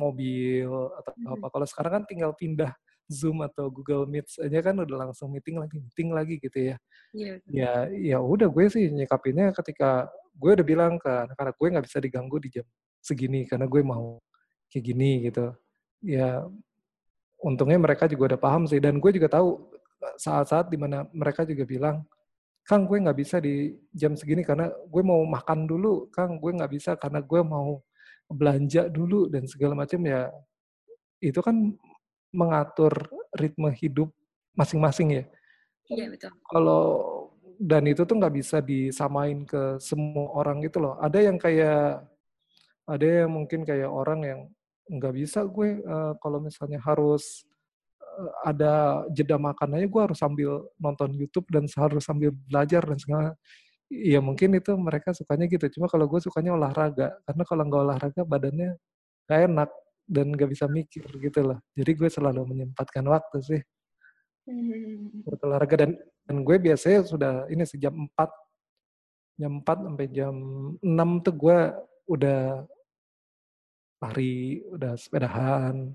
mobil 0.00 0.70
atau 0.98 1.12
Mhm. 1.20 1.36
apa. 1.36 1.46
Kalau 1.52 1.66
sekarang 1.68 1.92
kan 2.00 2.04
tinggal 2.08 2.32
pindah 2.32 2.72
Zoom 3.12 3.44
atau 3.44 3.68
Google 3.68 4.08
Meet 4.08 4.26
aja 4.40 4.58
kan 4.64 4.74
udah 4.80 5.08
langsung 5.08 5.28
meeting 5.28 5.60
lagi, 5.60 5.76
meeting 5.78 6.10
lagi 6.16 6.34
gitu 6.40 6.58
ya. 6.72 6.76
Iya. 7.12 7.34
ya 7.44 7.72
ya 7.92 8.18
udah 8.24 8.48
gue 8.48 8.64
sih 8.72 8.88
nyikapinnya 8.88 9.52
ketika 9.52 10.08
gue 10.32 10.50
udah 10.56 10.66
bilang 10.66 10.92
ke 10.96 11.12
anak-anak 11.28 11.54
gue 11.60 11.68
nggak 11.76 11.86
bisa 11.86 11.98
diganggu 12.00 12.36
di 12.40 12.48
jam 12.48 12.66
segini 13.04 13.44
karena 13.44 13.68
gue 13.68 13.82
mau 13.84 14.16
kayak 14.72 14.84
gini 14.88 15.28
gitu. 15.28 15.52
Ya 16.00 16.48
untungnya 17.42 17.76
mereka 17.76 18.08
juga 18.08 18.34
udah 18.34 18.40
paham 18.40 18.64
sih. 18.64 18.80
Dan 18.80 18.96
gue 18.96 19.10
juga 19.12 19.28
tahu 19.28 19.68
saat-saat 20.16 20.72
di 20.72 20.78
mana 20.80 21.04
mereka 21.12 21.44
juga 21.44 21.68
bilang 21.68 22.02
Kang 22.62 22.86
gue 22.86 22.94
nggak 22.94 23.18
bisa 23.18 23.42
di 23.42 23.74
jam 23.90 24.14
segini 24.14 24.46
karena 24.46 24.70
gue 24.70 25.02
mau 25.02 25.18
makan 25.26 25.66
dulu. 25.66 26.06
Kang 26.14 26.38
gue 26.38 26.50
nggak 26.54 26.72
bisa 26.72 26.94
karena 26.94 27.18
gue 27.18 27.42
mau 27.42 27.82
belanja 28.30 28.86
dulu 28.86 29.26
dan 29.26 29.50
segala 29.50 29.74
macam. 29.74 29.98
Ya 30.06 30.30
itu 31.18 31.42
kan 31.42 31.74
mengatur 32.32 32.92
ritme 33.36 33.70
hidup 33.76 34.08
masing-masing 34.56 35.22
ya 35.22 35.24
Iya, 35.92 36.08
betul. 36.08 36.32
kalau 36.48 36.84
dan 37.62 37.84
itu 37.86 38.02
tuh 38.02 38.16
nggak 38.18 38.34
bisa 38.34 38.58
disamain 38.64 39.44
ke 39.46 39.78
semua 39.78 40.34
orang 40.34 40.58
gitu 40.64 40.82
loh. 40.82 40.98
Ada 40.98 41.18
yang 41.22 41.36
kayak 41.38 42.02
ada 42.88 43.06
yang 43.06 43.30
mungkin 43.30 43.62
kayak 43.62 43.86
orang 43.86 44.20
yang 44.26 44.40
nggak 44.90 45.14
bisa 45.14 45.46
gue 45.46 45.78
eh, 45.78 46.12
kalau 46.18 46.42
misalnya 46.42 46.82
harus 46.82 47.46
eh, 48.02 48.30
ada 48.50 49.04
jeda 49.14 49.38
makan 49.38 49.78
aja 49.78 49.86
gue 49.86 50.02
harus 50.02 50.18
sambil 50.18 50.66
nonton 50.80 51.14
YouTube 51.14 51.46
dan 51.54 51.68
harus 51.70 52.02
sambil 52.02 52.30
belajar 52.34 52.82
dan 52.82 52.98
segala. 52.98 53.30
Iya 53.92 54.18
mungkin 54.24 54.56
itu 54.56 54.72
mereka 54.80 55.12
sukanya 55.14 55.46
gitu. 55.50 55.66
Cuma 55.78 55.86
kalau 55.92 56.08
gue 56.08 56.20
sukanya 56.24 56.56
olahraga 56.56 57.14
karena 57.28 57.42
kalau 57.46 57.62
nggak 57.68 57.82
olahraga 57.86 58.22
badannya 58.26 58.70
nggak 59.28 59.40
enak 59.50 59.70
dan 60.12 60.28
nggak 60.28 60.50
bisa 60.52 60.68
mikir 60.68 61.08
gitu 61.08 61.40
loh. 61.40 61.58
Jadi 61.72 61.90
gue 61.96 62.08
selalu 62.12 62.44
menyempatkan 62.44 63.04
waktu 63.08 63.38
sih 63.40 63.62
Hmm. 64.42 65.22
buat 65.22 65.38
olahraga 65.46 65.86
dan 65.86 65.94
dan 66.26 66.42
gue 66.42 66.58
biasanya 66.58 67.06
sudah 67.06 67.46
ini 67.46 67.62
sejam 67.62 67.94
4 68.10 68.30
jam 69.38 69.62
4 69.62 69.86
sampai 69.86 70.06
jam 70.10 70.34
6 70.82 71.22
tuh 71.22 71.34
gue 71.38 71.58
udah 72.10 72.66
lari, 74.02 74.66
udah 74.66 74.98
sepedahan, 74.98 75.94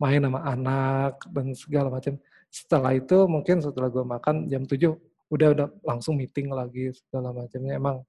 main 0.00 0.24
sama 0.24 0.40
anak 0.48 1.20
dan 1.36 1.52
segala 1.52 1.92
macam. 1.92 2.16
Setelah 2.48 2.96
itu 2.96 3.28
mungkin 3.28 3.60
setelah 3.60 3.92
gue 3.92 4.04
makan 4.04 4.48
jam 4.48 4.64
7 4.64 4.96
udah 5.28 5.48
udah 5.52 5.68
langsung 5.84 6.16
meeting 6.16 6.48
lagi 6.48 6.96
segala 6.96 7.32
macamnya. 7.36 7.76
Emang 7.76 8.00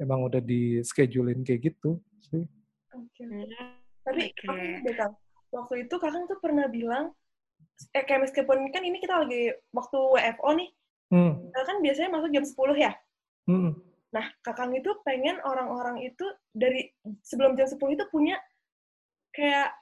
emang 0.00 0.24
udah 0.24 0.40
di 0.40 0.80
schedulein 0.80 1.44
kayak 1.44 1.72
gitu 1.72 2.00
sih. 2.32 2.48
Oke. 2.96 3.28
Hmm, 3.28 3.44
Tapi 4.08 4.32
Oke. 4.32 4.56
aku 4.80 4.90
Kang. 4.96 5.12
Waktu 5.48 5.74
itu 5.88 5.94
Kakang 6.00 6.24
tuh 6.24 6.40
pernah 6.40 6.64
bilang, 6.68 7.12
eh 7.92 8.04
kayak 8.04 8.28
meskipun 8.28 8.68
kan 8.72 8.82
ini 8.84 9.00
kita 9.00 9.20
lagi 9.20 9.52
waktu 9.72 9.96
WFO 9.96 10.50
nih, 10.56 10.70
Hmm. 11.08 11.48
kan 11.56 11.80
biasanya 11.80 12.12
masuk 12.12 12.30
jam 12.36 12.44
10 12.44 12.76
ya. 12.76 12.92
hmm. 13.48 13.72
Nah, 14.12 14.28
Kakang 14.44 14.76
itu 14.76 14.92
pengen 15.04 15.40
orang-orang 15.40 16.04
itu 16.04 16.24
dari 16.52 16.92
sebelum 17.24 17.56
jam 17.56 17.64
10 17.64 17.96
itu 17.96 18.04
punya 18.12 18.36
kayak 19.32 19.72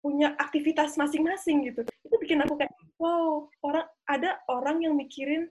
punya 0.00 0.32
aktivitas 0.36 0.96
masing-masing 0.96 1.68
gitu. 1.68 1.84
Itu 2.04 2.16
bikin 2.20 2.40
aku 2.40 2.56
kayak, 2.56 2.72
wow, 2.96 3.48
orang 3.64 3.84
ada 4.08 4.40
orang 4.48 4.80
yang 4.80 4.96
mikirin 4.96 5.48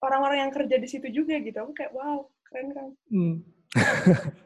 orang-orang 0.00 0.48
yang 0.48 0.52
kerja 0.52 0.76
di 0.76 0.88
situ 0.88 1.08
juga 1.12 1.40
gitu. 1.40 1.56
Aku 1.60 1.72
kayak, 1.72 1.92
wow, 1.92 2.28
keren 2.48 2.68
Kang. 2.72 2.90
Hmm. 3.12 3.36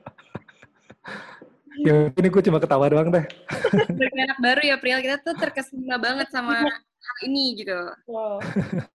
ya 1.84 2.10
ini 2.10 2.28
gue 2.28 2.42
cuma 2.42 2.58
ketawa 2.58 2.86
doang 2.90 3.08
deh. 3.12 3.24
Sebagai 3.94 4.20
anak 4.24 4.38
baru 4.42 4.62
ya, 4.64 4.76
Priel, 4.80 5.00
kita 5.02 5.16
tuh 5.22 5.34
terkesima 5.38 5.96
banget 5.98 6.28
sama 6.30 6.64
hal 6.64 7.16
ini 7.26 7.58
gitu. 7.60 7.78
Wow. 8.10 8.38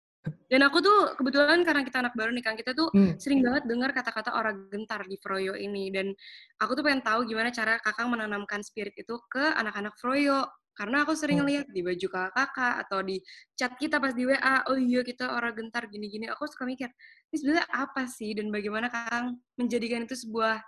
Dan 0.50 0.66
aku 0.66 0.82
tuh 0.82 1.14
kebetulan 1.14 1.62
karena 1.62 1.86
kita 1.86 2.02
anak 2.02 2.18
baru 2.18 2.34
nih, 2.34 2.42
Kang, 2.42 2.58
kita 2.58 2.74
tuh 2.74 2.90
Hmm. 2.90 3.14
sering 3.22 3.46
banget 3.46 3.70
dengar 3.70 3.94
kata-kata 3.94 4.34
orang 4.34 4.66
gentar 4.74 5.06
di 5.06 5.14
Froyo 5.22 5.54
ini. 5.54 5.94
Dan 5.94 6.10
aku 6.58 6.74
tuh 6.74 6.82
pengen 6.82 7.06
tahu 7.06 7.30
gimana 7.30 7.54
cara 7.54 7.78
kakak 7.78 8.10
menanamkan 8.10 8.66
spirit 8.66 8.98
itu 8.98 9.14
ke 9.30 9.54
anak-anak 9.54 9.94
Froyo. 10.02 10.50
Karena 10.74 11.04
aku 11.06 11.14
sering 11.14 11.44
Hmm. 11.44 11.50
lihat 11.54 11.68
di 11.70 11.86
baju 11.86 12.08
kakak-kakak 12.08 12.74
atau 12.88 13.00
di 13.06 13.22
chat 13.54 13.78
kita 13.78 14.02
pas 14.02 14.16
di 14.16 14.26
WA, 14.26 14.66
oh 14.74 14.80
iya 14.80 15.06
kita 15.06 15.28
orang 15.38 15.54
gentar 15.54 15.86
gini-gini. 15.86 16.26
Aku 16.34 16.50
suka 16.50 16.66
mikir, 16.66 16.90
ini 17.30 17.36
sebenarnya 17.36 17.68
apa 17.70 18.10
sih 18.10 18.34
dan 18.34 18.50
bagaimana 18.50 18.88
Kakang 18.90 19.38
menjadikan 19.54 20.08
itu 20.10 20.18
sebuah 20.18 20.64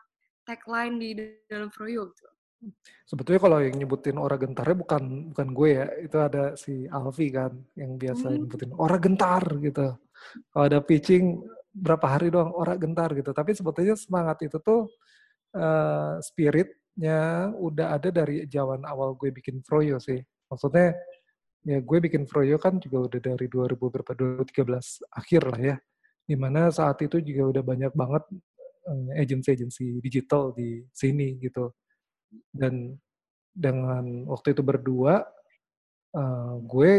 tagline 0.52 0.96
di 1.00 1.10
dalam 1.48 1.72
Froyo 1.72 2.12
gitu. 2.12 2.28
Sebetulnya 3.10 3.42
kalau 3.42 3.58
yang 3.58 3.74
nyebutin 3.74 4.22
ora 4.22 4.38
gentarnya 4.38 4.78
bukan 4.78 5.34
bukan 5.34 5.48
gue 5.50 5.70
ya, 5.82 5.88
itu 5.98 6.18
ada 6.22 6.44
si 6.54 6.86
Alfi 6.86 7.34
kan 7.34 7.50
yang 7.74 7.98
biasa 7.98 8.30
Hmm. 8.30 8.38
nyebutin 8.46 8.72
ora 8.78 8.98
gentar 9.02 9.42
gitu. 9.58 9.88
Kalau 10.54 10.64
ada 10.70 10.80
pitching 10.84 11.42
berapa 11.74 12.06
hari 12.06 12.30
doang 12.30 12.54
ora 12.54 12.78
gentar 12.78 13.10
gitu. 13.18 13.34
Tapi 13.34 13.58
sebetulnya 13.58 13.98
semangat 13.98 14.46
itu 14.46 14.62
tuh 14.62 14.86
eh, 15.58 16.22
spiritnya 16.22 17.50
udah 17.58 17.98
ada 17.98 18.14
dari 18.14 18.46
zaman 18.46 18.86
awal 18.86 19.18
gue 19.18 19.34
bikin 19.34 19.66
Froyo 19.66 19.98
sih. 19.98 20.22
Maksudnya 20.48 20.94
ya 21.66 21.82
gue 21.82 21.98
bikin 21.98 22.30
Froyo 22.30 22.62
kan 22.62 22.78
juga 22.78 23.10
udah 23.10 23.20
dari 23.34 23.50
2000 23.50 23.90
berapa 23.90 24.14
2013 24.14 25.02
akhir 25.10 25.42
lah 25.50 25.60
ya. 25.60 25.76
Di 26.30 26.38
mana 26.38 26.70
saat 26.70 27.02
itu 27.02 27.18
juga 27.26 27.58
udah 27.58 27.64
banyak 27.66 27.94
banget 27.98 28.24
agensi-agensi 29.16 30.02
digital 30.02 30.54
di 30.56 30.82
sini 30.92 31.38
gitu. 31.42 31.72
Dan 32.50 32.96
dengan 33.52 34.26
waktu 34.32 34.56
itu 34.56 34.64
berdua 34.64 35.22
eh, 36.16 36.54
gue 36.64 36.92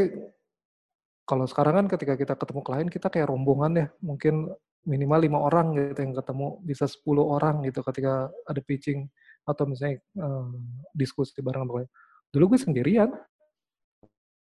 kalau 1.22 1.46
sekarang 1.48 1.84
kan 1.84 1.86
ketika 1.96 2.14
kita 2.18 2.34
ketemu 2.36 2.60
klien 2.60 2.88
kita 2.90 3.08
kayak 3.08 3.30
rombongan 3.30 3.72
ya. 3.78 3.86
Mungkin 4.02 4.52
minimal 4.82 5.20
lima 5.22 5.38
orang 5.38 5.66
gitu 5.78 6.00
yang 6.02 6.14
ketemu 6.18 6.58
bisa 6.66 6.90
10 6.90 7.06
orang 7.22 7.62
gitu 7.62 7.86
ketika 7.86 8.26
ada 8.50 8.60
pitching 8.66 9.06
atau 9.46 9.64
misalnya 9.66 9.98
eh, 9.98 10.48
diskusi 10.94 11.38
bareng 11.42 11.66
klien. 11.66 11.88
Dulu 12.32 12.56
gue 12.56 12.60
sendirian 12.60 13.10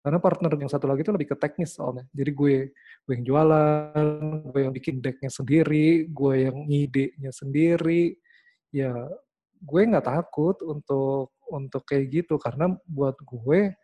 karena 0.02 0.18
partner 0.18 0.52
yang 0.58 0.72
satu 0.72 0.90
lagi 0.90 1.06
itu 1.06 1.14
lebih 1.14 1.34
ke 1.34 1.38
teknis 1.38 1.78
soalnya. 1.78 2.10
Jadi 2.10 2.32
gue 2.34 2.56
gue 3.06 3.14
yang 3.14 3.26
jualan, 3.26 4.06
gue 4.50 4.62
yang 4.66 4.74
bikin 4.74 4.98
decknya 4.98 5.30
sendiri, 5.30 6.10
gue 6.10 6.36
yang 6.50 6.58
ngidenya 6.66 7.32
sendiri. 7.34 8.18
Ya 8.74 8.94
gue 9.62 9.82
nggak 9.86 10.06
takut 10.10 10.58
untuk 10.66 11.38
untuk 11.54 11.86
kayak 11.86 12.24
gitu 12.24 12.42
karena 12.42 12.74
buat 12.90 13.14
gue 13.22 13.78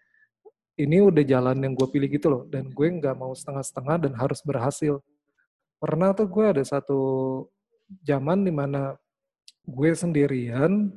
ini 0.77 0.97
udah 1.01 1.24
jalan 1.25 1.57
yang 1.62 1.74
gue 1.77 1.88
pilih 1.89 2.09
gitu 2.09 2.27
loh 2.29 2.43
dan 2.50 2.69
gue 2.69 2.88
nggak 2.97 3.13
mau 3.17 3.33
setengah-setengah 3.33 4.09
dan 4.09 4.13
harus 4.17 4.39
berhasil 4.41 5.01
pernah 5.77 6.13
tuh 6.17 6.25
gue 6.25 6.45
ada 6.57 6.63
satu 6.65 7.00
zaman 8.01 8.41
di 8.41 8.53
mana 8.53 8.97
gue 9.67 9.91
sendirian 9.93 10.89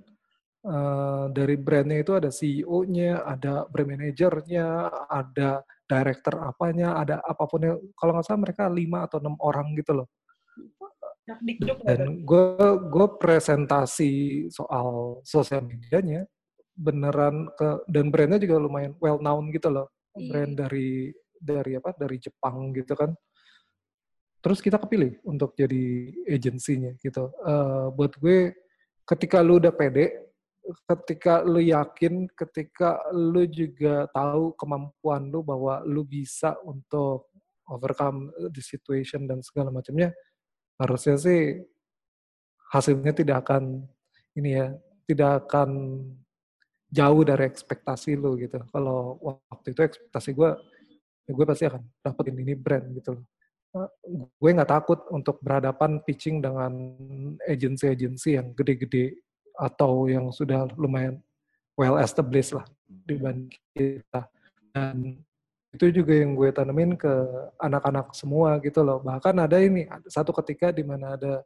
uh, 0.65 1.25
dari 1.33 1.57
brandnya 1.57 2.01
itu 2.05 2.13
ada 2.17 2.29
CEO-nya, 2.29 3.25
ada 3.25 3.65
brand 3.69 3.89
manajernya, 3.97 4.67
ada 5.09 5.65
director 5.89 6.35
apanya, 6.45 7.01
ada 7.01 7.19
apa 7.25 7.45
pun 7.49 7.61
yang 7.65 7.79
kalau 7.97 8.17
nggak 8.17 8.27
salah 8.27 8.43
mereka 8.47 8.71
lima 8.71 9.09
atau 9.09 9.19
enam 9.19 9.37
orang 9.41 9.73
gitu 9.77 10.03
loh. 10.03 10.09
Dan 11.87 12.27
gue 12.27 12.47
gue 12.91 13.07
presentasi 13.23 14.13
soal 14.51 15.21
sosial 15.23 15.63
medianya 15.63 16.27
beneran 16.75 17.47
ke 17.55 17.87
dan 17.87 18.09
brandnya 18.11 18.41
juga 18.41 18.57
lumayan 18.59 18.97
well 18.99 19.21
known 19.21 19.53
gitu 19.55 19.69
loh, 19.71 19.87
iya. 20.17 20.27
brand 20.27 20.53
dari 20.59 21.13
dari 21.39 21.73
apa 21.79 21.95
dari 21.95 22.17
Jepang 22.19 22.75
gitu 22.75 22.95
kan. 22.99 23.15
Terus 24.41 24.65
kita 24.65 24.81
kepilih 24.81 25.21
untuk 25.29 25.53
jadi 25.53 26.09
agensinya 26.33 26.97
gitu. 26.99 27.29
Uh, 27.45 27.93
buat 27.93 28.17
gue 28.17 28.57
ketika 29.05 29.45
lu 29.45 29.61
udah 29.61 29.75
pede 29.75 30.30
ketika 30.87 31.43
lu 31.43 31.61
yakin, 31.61 32.29
ketika 32.33 33.01
lu 33.13 33.47
juga 33.47 34.07
tahu 34.15 34.55
kemampuan 34.55 35.31
lu 35.31 35.43
bahwa 35.43 35.83
lu 35.87 36.03
bisa 36.07 36.57
untuk 36.67 37.31
overcome 37.71 38.35
the 38.51 38.63
situation 38.63 39.31
dan 39.31 39.43
segala 39.43 39.71
macamnya, 39.71 40.11
harusnya 40.81 41.15
sih 41.19 41.63
hasilnya 42.71 43.15
tidak 43.15 43.47
akan 43.47 43.87
ini 44.39 44.51
ya, 44.59 44.67
tidak 45.07 45.47
akan 45.47 45.71
jauh 46.91 47.23
dari 47.23 47.47
ekspektasi 47.47 48.19
lu 48.19 48.35
gitu. 48.39 48.59
Kalau 48.71 49.19
waktu 49.23 49.75
itu 49.75 49.81
ekspektasi 49.87 50.35
gue, 50.35 50.51
ya 51.27 51.31
gue 51.31 51.47
pasti 51.47 51.65
akan 51.71 51.83
dapetin 52.03 52.37
ini 52.43 52.55
brand 52.59 52.87
gitu 52.95 53.19
loh. 53.19 53.27
Gue 54.35 54.51
nggak 54.51 54.71
takut 54.71 55.07
untuk 55.15 55.39
berhadapan 55.39 56.03
pitching 56.03 56.43
dengan 56.43 56.75
agensi-agensi 57.47 58.35
yang 58.35 58.51
gede-gede 58.51 59.30
atau 59.61 60.09
yang 60.09 60.33
sudah 60.33 60.65
lumayan 60.81 61.21
well 61.77 62.01
established 62.01 62.57
lah 62.57 62.65
dibanding 63.05 63.53
kita. 63.77 64.25
Dan 64.73 65.21
itu 65.71 66.03
juga 66.03 66.13
yang 66.17 66.35
gue 66.35 66.51
tanemin 66.51 66.99
ke 66.99 67.13
anak-anak 67.63 68.11
semua 68.17 68.59
gitu 68.59 68.83
loh. 68.83 68.99
Bahkan 69.05 69.37
ada 69.39 69.61
ini, 69.61 69.87
satu 70.09 70.35
ketika 70.43 70.75
di 70.75 70.83
mana 70.83 71.15
ada, 71.15 71.45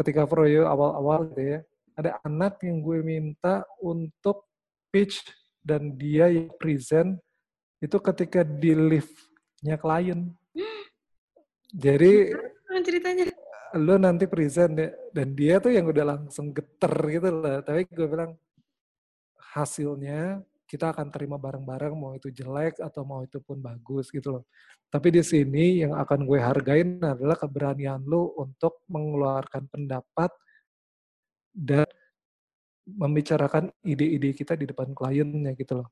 ketika 0.00 0.26
Froyo 0.26 0.66
awal-awal 0.66 1.30
gitu 1.30 1.42
ya, 1.56 1.60
ada 1.94 2.18
anak 2.26 2.58
yang 2.64 2.82
gue 2.82 2.98
minta 3.04 3.62
untuk 3.78 4.48
pitch 4.90 5.22
dan 5.62 5.94
dia 5.94 6.32
yang 6.32 6.50
present 6.58 7.20
itu 7.78 7.96
ketika 8.00 8.42
di 8.42 8.74
liftnya 8.74 9.76
klien. 9.78 10.32
Jadi 11.70 12.34
ceritanya 12.82 13.30
lu 13.78 13.94
nanti 14.00 14.26
present 14.26 14.74
ya. 14.74 14.88
Dan 15.14 15.34
dia 15.36 15.62
tuh 15.62 15.74
yang 15.74 15.86
udah 15.86 16.04
langsung 16.16 16.50
geter 16.50 16.94
gitu 17.10 17.28
loh. 17.30 17.60
Tapi 17.62 17.86
gue 17.90 18.06
bilang 18.08 18.32
hasilnya 19.54 20.42
kita 20.70 20.94
akan 20.94 21.10
terima 21.10 21.34
bareng-bareng 21.34 21.94
mau 21.98 22.14
itu 22.14 22.30
jelek 22.30 22.78
atau 22.78 23.02
mau 23.02 23.26
itu 23.26 23.42
pun 23.42 23.58
bagus 23.58 24.14
gitu 24.14 24.38
loh. 24.38 24.44
Tapi 24.86 25.10
di 25.10 25.22
sini 25.22 25.82
yang 25.82 25.98
akan 25.98 26.22
gue 26.22 26.38
hargain 26.38 27.02
adalah 27.02 27.34
keberanian 27.34 28.06
lu 28.06 28.30
untuk 28.38 28.86
mengeluarkan 28.86 29.66
pendapat 29.66 30.30
dan 31.50 31.86
membicarakan 32.86 33.70
ide-ide 33.82 34.30
kita 34.30 34.54
di 34.54 34.70
depan 34.70 34.94
kliennya 34.94 35.58
gitu 35.58 35.82
loh. 35.82 35.88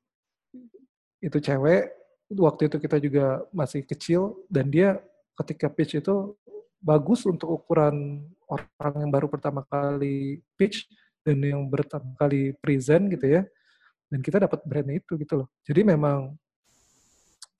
Itu 1.19 1.43
cewek 1.43 1.91
waktu 2.39 2.71
itu 2.71 2.77
kita 2.79 2.97
juga 3.03 3.43
masih 3.51 3.83
kecil 3.83 4.47
dan 4.47 4.71
dia 4.71 4.99
ketika 5.43 5.67
pitch 5.67 5.99
itu 5.99 6.39
bagus 6.79 7.27
untuk 7.27 7.59
ukuran 7.61 8.23
orang 8.49 8.95
yang 9.05 9.11
baru 9.11 9.27
pertama 9.27 9.61
kali 9.67 10.39
pitch 10.55 10.87
dan 11.21 11.39
yang 11.43 11.67
pertama 11.67 12.15
kali 12.17 12.55
present 12.57 13.11
gitu 13.11 13.39
ya. 13.39 13.41
Dan 14.09 14.25
kita 14.25 14.41
dapat 14.41 14.65
brandnya 14.65 14.97
itu 14.97 15.13
gitu 15.21 15.45
loh. 15.45 15.47
Jadi 15.61 15.85
memang 15.85 16.33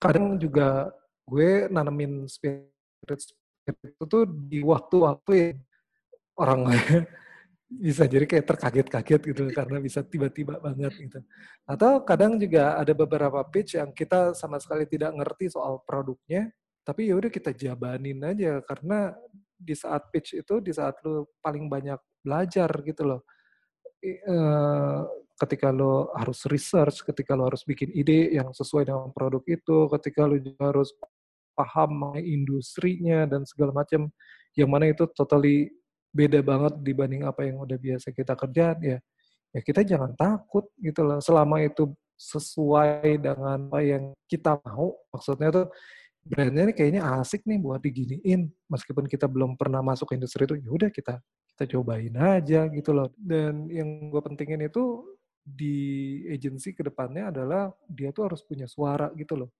kadang 0.02 0.34
juga 0.34 0.90
gue 1.28 1.70
nanemin 1.70 2.26
spirit, 2.26 2.66
spirit 3.06 3.78
itu 3.86 4.04
tuh 4.08 4.26
di 4.26 4.58
waktu-waktu 4.66 5.32
yang 5.38 5.58
orang 6.34 6.60
bisa 7.70 8.02
jadi 8.10 8.26
kayak 8.26 8.50
terkaget-kaget 8.50 9.20
gitu 9.30 9.42
karena 9.54 9.78
bisa 9.78 10.02
tiba-tiba 10.02 10.58
banget 10.58 10.90
gitu. 10.98 11.22
Atau 11.62 12.02
kadang 12.02 12.34
juga 12.34 12.74
ada 12.74 12.90
beberapa 12.90 13.38
pitch 13.46 13.78
yang 13.78 13.94
kita 13.94 14.34
sama 14.34 14.58
sekali 14.58 14.90
tidak 14.90 15.14
ngerti 15.14 15.54
soal 15.54 15.78
produknya, 15.86 16.50
tapi 16.86 17.10
ya 17.10 17.14
udah 17.16 17.30
kita 17.30 17.52
jabanin 17.52 18.20
aja 18.24 18.60
karena 18.64 19.14
di 19.60 19.76
saat 19.76 20.08
pitch 20.08 20.40
itu 20.40 20.54
di 20.64 20.72
saat 20.72 20.96
lu 21.04 21.28
paling 21.44 21.68
banyak 21.68 22.00
belajar 22.24 22.70
gitu 22.84 23.02
loh. 23.04 23.22
Uh, 24.00 25.04
ketika 25.36 25.68
lo 25.68 26.08
harus 26.16 26.48
research 26.48 27.04
ketika 27.04 27.36
lo 27.36 27.52
harus 27.52 27.64
bikin 27.68 27.92
ide 27.92 28.32
yang 28.32 28.48
sesuai 28.48 28.88
dengan 28.88 29.12
produk 29.12 29.44
itu 29.44 29.92
ketika 29.92 30.24
lo 30.24 30.40
harus 30.56 30.96
paham 31.52 32.16
industrinya 32.16 33.28
dan 33.28 33.44
segala 33.44 33.76
macam 33.84 34.08
yang 34.56 34.72
mana 34.72 34.88
itu 34.88 35.04
totally 35.12 35.68
beda 36.16 36.40
banget 36.40 36.80
dibanding 36.80 37.28
apa 37.28 37.44
yang 37.44 37.60
udah 37.60 37.76
biasa 37.76 38.08
kita 38.16 38.32
kerjain 38.32 38.80
ya 38.80 38.98
ya 39.54 39.60
kita 39.60 39.82
jangan 39.82 40.14
takut 40.14 40.66
gitu 40.78 41.02
loh. 41.02 41.18
Selama 41.22 41.62
itu 41.62 41.90
sesuai 42.20 43.16
dengan 43.16 43.66
apa 43.72 43.80
yang 43.80 44.12
kita 44.28 44.60
mau 44.62 44.92
maksudnya 45.08 45.48
tuh 45.48 45.66
brandnya 46.24 46.70
ini 46.70 46.74
kayaknya 46.76 47.02
asik 47.20 47.44
nih 47.48 47.58
buat 47.60 47.80
diginiin. 47.80 48.50
Meskipun 48.68 49.08
kita 49.08 49.26
belum 49.26 49.56
pernah 49.56 49.80
masuk 49.80 50.12
ke 50.12 50.14
industri 50.16 50.44
itu 50.44 50.56
ya 50.60 50.70
udah 50.70 50.90
kita 50.92 51.18
kita 51.54 51.76
cobain 51.76 52.14
aja 52.16 52.68
gitu 52.72 52.90
loh. 52.96 53.12
Dan 53.16 53.68
yang 53.68 54.08
gue 54.08 54.20
pentingin 54.24 54.64
itu 54.64 55.04
di 55.44 56.20
agensi 56.28 56.76
ke 56.76 56.84
depannya 56.84 57.32
adalah 57.32 57.72
dia 57.88 58.12
tuh 58.12 58.32
harus 58.32 58.40
punya 58.44 58.64
suara 58.64 59.12
gitu 59.16 59.36
loh. 59.36 59.50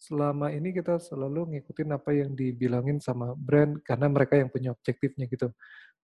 Selama 0.00 0.52
ini 0.52 0.72
kita 0.72 1.00
selalu 1.00 1.56
ngikutin 1.56 1.90
apa 1.96 2.12
yang 2.12 2.36
dibilangin 2.36 3.00
sama 3.00 3.32
brand 3.32 3.80
karena 3.84 4.06
mereka 4.08 4.36
yang 4.36 4.52
punya 4.52 4.72
objektifnya 4.72 5.24
gitu. 5.28 5.48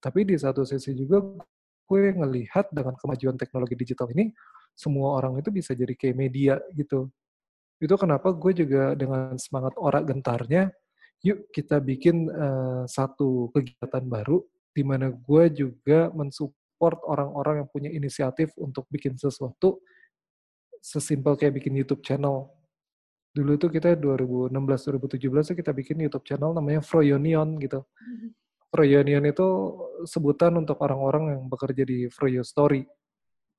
Tapi 0.01 0.25
di 0.25 0.37
satu 0.41 0.65
sisi 0.65 0.97
juga 0.97 1.21
gue 1.91 2.03
ngelihat 2.17 2.71
dengan 2.73 2.97
kemajuan 2.97 3.37
teknologi 3.37 3.77
digital 3.77 4.09
ini 4.15 4.31
semua 4.79 5.21
orang 5.21 5.37
itu 5.43 5.51
bisa 5.53 5.77
jadi 5.77 5.93
kayak 5.93 6.17
media 6.17 6.55
gitu 6.73 7.11
itu 7.81 7.97
kenapa 7.97 8.29
gue 8.37 8.53
juga 8.53 8.93
dengan 8.93 9.33
semangat 9.41 9.73
ora 9.81 10.05
gentarnya, 10.05 10.69
yuk 11.25 11.49
kita 11.49 11.81
bikin 11.81 12.29
uh, 12.29 12.85
satu 12.85 13.49
kegiatan 13.57 14.05
baru 14.05 14.45
di 14.71 14.85
mana 14.85 15.09
gue 15.09 15.45
juga 15.51 16.13
mensupport 16.13 17.01
orang-orang 17.09 17.65
yang 17.65 17.69
punya 17.73 17.91
inisiatif 17.91 18.53
untuk 18.61 18.85
bikin 18.93 19.17
sesuatu 19.17 19.81
sesimpel 20.81 21.37
kayak 21.41 21.57
bikin 21.57 21.77
YouTube 21.77 22.05
channel. 22.05 22.53
Dulu 23.33 23.57
itu 23.57 23.67
kita 23.73 23.95
2016-2017 23.97 25.57
kita 25.57 25.71
bikin 25.73 26.03
YouTube 26.05 26.27
channel 26.29 26.53
namanya 26.53 26.85
Froyonion 26.85 27.57
gitu. 27.63 27.85
Mm-hmm. 27.85 28.31
Froyonion 28.71 29.25
itu 29.25 29.49
sebutan 30.05 30.57
untuk 30.59 30.79
orang-orang 30.85 31.37
yang 31.37 31.43
bekerja 31.47 31.85
di 31.85 32.07
Froyo 32.13 32.43
Story. 32.43 32.83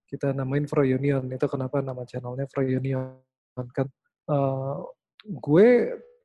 Kita 0.05 0.35
namain 0.35 0.67
Froyonion. 0.67 1.25
Itu 1.31 1.47
kenapa 1.47 1.79
nama 1.79 2.03
channelnya 2.03 2.45
Froyonion 2.51 3.21
kan 3.71 3.87
uh, 4.29 4.77
gue 5.25 5.67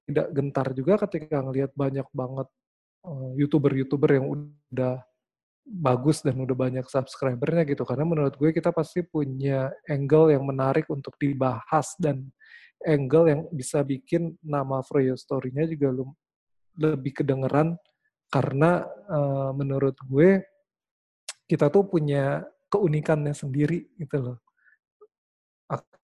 tidak 0.06 0.28
gentar 0.32 0.66
juga 0.72 0.94
ketika 1.06 1.42
ngelihat 1.42 1.72
banyak 1.74 2.06
banget 2.14 2.48
uh, 3.04 3.30
youtuber-youtuber 3.38 4.11
yang 4.22 4.26
udah 4.30 5.02
bagus 5.66 6.22
dan 6.22 6.38
udah 6.38 6.54
banyak 6.54 6.87
subscribernya 6.87 7.66
gitu. 7.66 7.82
Karena 7.82 8.06
menurut 8.06 8.38
gue 8.38 8.54
kita 8.54 8.70
pasti 8.70 9.02
punya 9.02 9.70
angle 9.90 10.30
yang 10.30 10.46
menarik 10.46 10.87
untuk 10.88 11.18
dibahas 11.18 11.94
dan 11.98 12.30
angle 12.87 13.26
yang 13.26 13.40
bisa 13.50 13.82
bikin 13.82 14.38
nama 14.46 14.78
Froyo 14.87 15.18
Story-nya 15.18 15.66
juga 15.66 16.06
lebih 16.78 17.22
kedengeran. 17.22 17.74
Karena 18.30 18.87
uh, 19.11 19.50
menurut 19.54 19.98
gue 20.06 20.42
kita 21.46 21.70
tuh 21.70 21.87
punya 21.87 22.42
keunikannya 22.70 23.35
sendiri 23.35 23.87
gitu 23.98 24.18
loh 24.18 24.45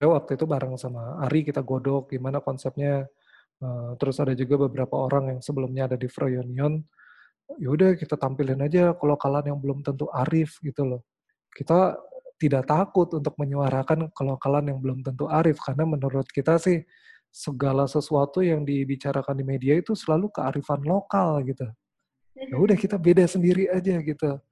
waktu 0.03 0.35
itu 0.35 0.45
bareng 0.45 0.75
sama 0.75 1.23
Ari 1.23 1.47
kita 1.47 1.63
godok 1.63 2.11
gimana 2.11 2.43
konsepnya. 2.43 3.07
Uh, 3.63 3.95
terus 3.95 4.19
ada 4.19 4.35
juga 4.35 4.67
beberapa 4.67 4.99
orang 4.99 5.37
yang 5.37 5.41
sebelumnya 5.41 5.87
ada 5.87 5.95
di 5.95 6.11
Froyonion. 6.11 6.83
Yaudah 7.63 7.95
kita 7.95 8.19
tampilin 8.19 8.59
aja 8.59 8.91
kalau 8.99 9.15
kalian 9.15 9.55
yang 9.55 9.59
belum 9.63 9.87
tentu 9.87 10.11
Arif 10.11 10.59
gitu 10.65 10.83
loh. 10.83 11.07
Kita 11.55 11.95
tidak 12.43 12.67
takut 12.67 13.07
untuk 13.15 13.39
menyuarakan 13.39 14.11
kalau 14.11 14.35
kalian 14.35 14.75
yang 14.75 14.79
belum 14.83 14.99
tentu 15.07 15.31
Arif 15.31 15.63
karena 15.63 15.87
menurut 15.87 16.27
kita 16.27 16.59
sih 16.59 16.83
segala 17.33 17.87
sesuatu 17.87 18.43
yang 18.43 18.67
dibicarakan 18.67 19.39
di 19.39 19.45
media 19.47 19.79
itu 19.79 19.95
selalu 19.95 20.29
kearifan 20.35 20.83
lokal 20.83 21.41
gitu. 21.47 21.65
Ya 22.35 22.57
udah 22.59 22.75
kita 22.75 22.99
beda 22.99 23.25
sendiri 23.31 23.71
aja 23.71 23.95
gitu. 24.03 24.43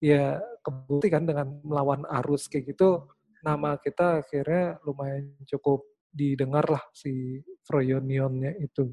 Ya 0.00 0.40
kebukti 0.64 1.12
kan 1.12 1.28
dengan 1.28 1.52
melawan 1.60 2.08
arus 2.24 2.48
kayak 2.48 2.72
gitu 2.72 3.04
nama 3.44 3.76
kita 3.76 4.24
akhirnya 4.24 4.80
lumayan 4.88 5.36
cukup 5.44 5.84
didengar 6.08 6.64
lah 6.64 6.80
si 6.96 7.44
Froyonionnya 7.68 8.56
itu. 8.56 8.88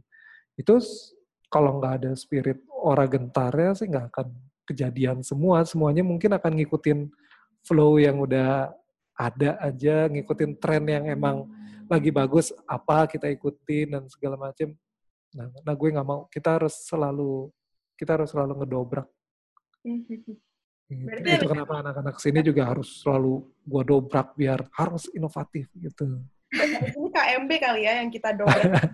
Itu 0.60 0.84
kalau 1.48 1.80
nggak 1.80 1.94
ada 2.04 2.12
spirit 2.20 2.60
ora 2.68 3.08
gentarnya 3.08 3.72
sih 3.80 3.88
nggak 3.88 4.08
akan 4.12 4.28
kejadian 4.68 5.24
semua, 5.24 5.64
semuanya 5.64 6.04
mungkin 6.04 6.36
akan 6.36 6.52
ngikutin 6.60 7.00
flow 7.64 7.96
yang 8.02 8.20
udah 8.20 8.76
ada 9.16 9.52
aja, 9.64 10.12
ngikutin 10.12 10.58
tren 10.60 10.84
yang 10.90 11.06
emang 11.08 11.48
lagi 11.88 12.10
bagus 12.12 12.56
apa 12.68 13.08
kita 13.08 13.28
ikutin 13.32 13.96
dan 13.96 14.04
segala 14.12 14.36
macam. 14.36 14.76
Nah, 15.32 15.48
nah 15.64 15.74
gue 15.76 15.90
nggak 15.92 16.08
mau. 16.08 16.28
Kita 16.28 16.60
harus 16.60 16.76
selalu 16.88 17.52
kita 17.96 18.20
harus 18.20 18.32
selalu 18.34 18.64
ngedobrak. 18.64 19.08
Gitu. 20.92 21.08
Itu 21.08 21.48
kenapa 21.48 21.80
anak-anak 21.80 22.20
sini 22.20 22.44
juga 22.44 22.68
harus 22.68 23.00
selalu 23.00 23.48
gua 23.64 23.84
dobrak 23.88 24.36
biar 24.36 24.68
harus 24.76 25.08
inovatif 25.16 25.72
gitu. 25.80 26.20
Ini 26.52 27.10
KMB 27.16 27.52
kali 27.64 27.82
ya 27.88 28.04
yang 28.04 28.12
kita 28.12 28.36
dobrak. 28.40 28.92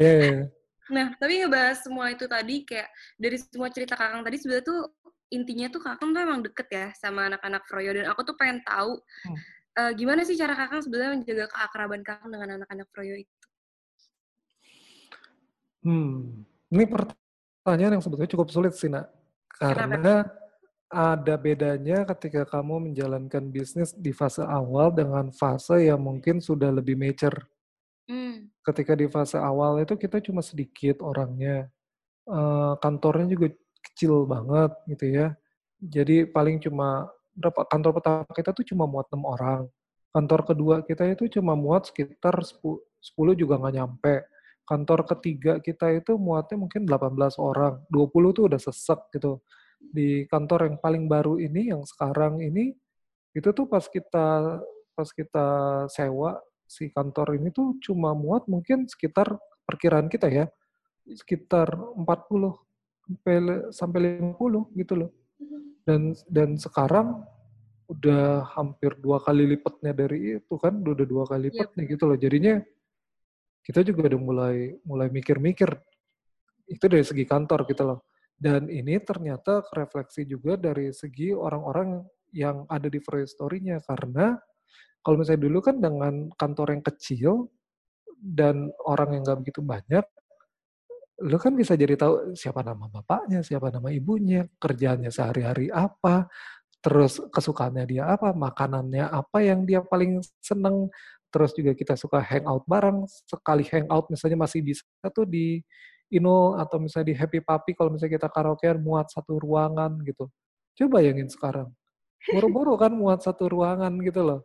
yeah. 0.00 0.48
Nah, 0.90 1.14
tapi 1.20 1.44
ngebahas 1.44 1.84
semua 1.84 2.10
itu 2.10 2.24
tadi 2.26 2.64
kayak 2.66 2.88
dari 3.14 3.36
semua 3.38 3.68
cerita 3.70 3.94
Kakang 3.94 4.24
tadi 4.24 4.40
sebenarnya 4.40 4.66
tuh 4.66 4.80
intinya 5.30 5.70
tuh 5.70 5.80
Kakang 5.84 6.10
tuh 6.10 6.20
emang 6.24 6.40
deket 6.42 6.66
ya 6.72 6.86
sama 6.98 7.30
anak-anak 7.30 7.62
Froyo 7.68 7.94
dan 7.94 8.10
aku 8.10 8.26
tuh 8.26 8.34
pengen 8.34 8.58
tahu 8.66 8.98
hmm. 8.98 9.38
uh, 9.78 9.92
gimana 9.94 10.26
sih 10.26 10.34
cara 10.34 10.58
Kakang 10.58 10.82
sebenarnya 10.82 11.14
menjaga 11.14 11.46
keakraban 11.46 12.02
Kakang 12.02 12.30
dengan 12.34 12.48
anak-anak 12.58 12.88
Froyo 12.90 13.14
itu. 13.20 13.36
Hmm, 15.80 16.44
ini 16.68 16.84
pertanyaan 16.84 17.19
yang 17.68 18.00
sebetulnya 18.00 18.30
cukup 18.32 18.48
sulit 18.48 18.72
sih, 18.72 18.88
nak. 18.88 19.12
Karena 19.60 19.96
Kenapa? 20.00 20.40
ada 20.90 21.34
bedanya 21.38 22.02
ketika 22.02 22.42
kamu 22.48 22.90
menjalankan 22.90 23.52
bisnis 23.52 23.94
di 23.94 24.10
fase 24.10 24.42
awal 24.42 24.90
dengan 24.90 25.30
fase 25.30 25.86
yang 25.86 26.02
mungkin 26.02 26.42
sudah 26.42 26.72
lebih 26.74 26.98
mature. 26.98 27.46
Hmm. 28.10 28.50
Ketika 28.66 28.98
di 28.98 29.06
fase 29.06 29.38
awal 29.38 29.86
itu 29.86 29.94
kita 29.94 30.18
cuma 30.18 30.42
sedikit 30.42 30.98
orangnya, 31.04 31.70
uh, 32.26 32.74
kantornya 32.82 33.38
juga 33.38 33.54
kecil 33.86 34.26
banget 34.26 34.74
gitu 34.90 35.06
ya. 35.14 35.28
Jadi 35.78 36.26
paling 36.26 36.58
cuma 36.58 37.06
berapa 37.38 37.64
kantor 37.70 37.90
pertama 38.02 38.32
kita 38.34 38.50
tuh 38.50 38.66
cuma 38.66 38.84
muat 38.90 39.06
enam 39.14 39.24
orang. 39.30 39.62
Kantor 40.10 40.40
kedua 40.42 40.76
kita 40.82 41.06
itu 41.06 41.38
cuma 41.38 41.54
muat 41.54 41.86
sekitar 41.86 42.34
10, 42.34 42.58
10 42.58 43.38
juga 43.38 43.54
nggak 43.62 43.74
nyampe 43.78 44.26
kantor 44.70 45.02
ketiga 45.02 45.58
kita 45.58 45.90
itu 45.90 46.14
muatnya 46.14 46.54
mungkin 46.62 46.86
18 46.86 47.42
orang, 47.42 47.82
20 47.90 48.30
tuh 48.30 48.44
udah 48.46 48.60
sesek 48.62 49.10
gitu. 49.18 49.42
Di 49.82 50.30
kantor 50.30 50.70
yang 50.70 50.76
paling 50.78 51.10
baru 51.10 51.42
ini, 51.42 51.74
yang 51.74 51.82
sekarang 51.82 52.38
ini, 52.38 52.70
itu 53.34 53.50
tuh 53.50 53.66
pas 53.66 53.82
kita 53.82 54.62
pas 54.94 55.08
kita 55.10 55.46
sewa 55.90 56.38
si 56.70 56.86
kantor 56.94 57.34
ini 57.34 57.50
tuh 57.50 57.82
cuma 57.82 58.14
muat 58.14 58.46
mungkin 58.46 58.86
sekitar 58.86 59.34
perkiraan 59.66 60.06
kita 60.06 60.30
ya, 60.30 60.46
sekitar 61.02 61.74
40 61.74 62.06
sampai 63.02 63.34
sampai 63.74 64.00
50 64.22 64.78
gitu 64.78 64.94
loh. 64.94 65.10
Dan 65.82 66.14
dan 66.30 66.54
sekarang 66.54 67.26
udah 67.90 68.46
hampir 68.54 68.94
dua 69.02 69.18
kali 69.18 69.50
lipatnya 69.50 69.90
dari 69.90 70.38
itu 70.38 70.54
kan, 70.62 70.78
udah 70.78 71.02
dua 71.02 71.26
kali 71.26 71.50
iya. 71.50 71.58
lipatnya 71.58 71.82
yep. 71.82 71.90
gitu 71.90 72.04
loh. 72.06 72.14
Jadinya 72.14 72.54
kita 73.60 73.84
juga 73.86 74.10
udah 74.10 74.20
mulai 74.20 74.56
mulai 74.84 75.08
mikir-mikir 75.12 75.70
itu 76.70 76.84
dari 76.86 77.04
segi 77.04 77.24
kantor 77.26 77.66
gitu 77.66 77.82
loh. 77.84 78.00
Dan 78.40 78.72
ini 78.72 78.96
ternyata 79.04 79.60
refleksi 79.76 80.24
juga 80.24 80.56
dari 80.56 80.94
segi 80.96 81.34
orang-orang 81.34 82.00
yang 82.32 82.64
ada 82.70 82.88
di 82.88 83.02
Free 83.02 83.28
Story-nya 83.28 83.84
karena 83.84 84.38
kalau 85.04 85.20
misalnya 85.20 85.44
dulu 85.44 85.58
kan 85.60 85.76
dengan 85.80 86.28
kantor 86.36 86.76
yang 86.76 86.84
kecil 86.84 87.32
dan 88.20 88.68
orang 88.84 89.16
yang 89.16 89.22
nggak 89.24 89.40
begitu 89.44 89.60
banyak, 89.64 90.04
lu 91.24 91.36
kan 91.36 91.52
bisa 91.56 91.76
jadi 91.76 91.96
tahu 91.96 92.36
siapa 92.36 92.60
nama 92.60 92.88
bapaknya, 92.88 93.40
siapa 93.40 93.72
nama 93.72 93.88
ibunya, 93.92 94.44
kerjanya 94.60 95.08
sehari-hari 95.08 95.72
apa, 95.72 96.28
terus 96.80 97.20
kesukaannya 97.32 97.84
dia 97.88 98.08
apa, 98.08 98.32
makanannya 98.32 99.08
apa 99.08 99.38
yang 99.44 99.64
dia 99.64 99.84
paling 99.84 100.20
seneng, 100.40 100.88
terus 101.30 101.54
juga 101.54 101.72
kita 101.72 101.94
suka 101.94 102.18
hangout 102.20 102.66
bareng 102.66 103.06
sekali 103.06 103.64
hangout 103.70 104.10
misalnya 104.10 104.38
masih 104.44 104.60
bisa 104.60 104.84
tuh 105.14 105.24
di 105.24 105.62
Ino 106.10 106.58
atau 106.58 106.82
misalnya 106.82 107.14
di 107.14 107.16
Happy 107.16 107.38
Papi 107.38 107.78
kalau 107.78 107.94
misalnya 107.94 108.18
kita 108.18 108.28
karaokean 108.34 108.82
muat 108.82 109.14
satu 109.14 109.38
ruangan 109.38 109.94
gitu. 110.02 110.26
Coba 110.74 110.98
bayangin 110.98 111.30
sekarang. 111.30 111.70
Buru-buru 112.26 112.74
kan 112.74 112.90
muat 112.90 113.22
satu 113.22 113.46
ruangan 113.46 113.94
gitu 114.02 114.26
loh. 114.26 114.40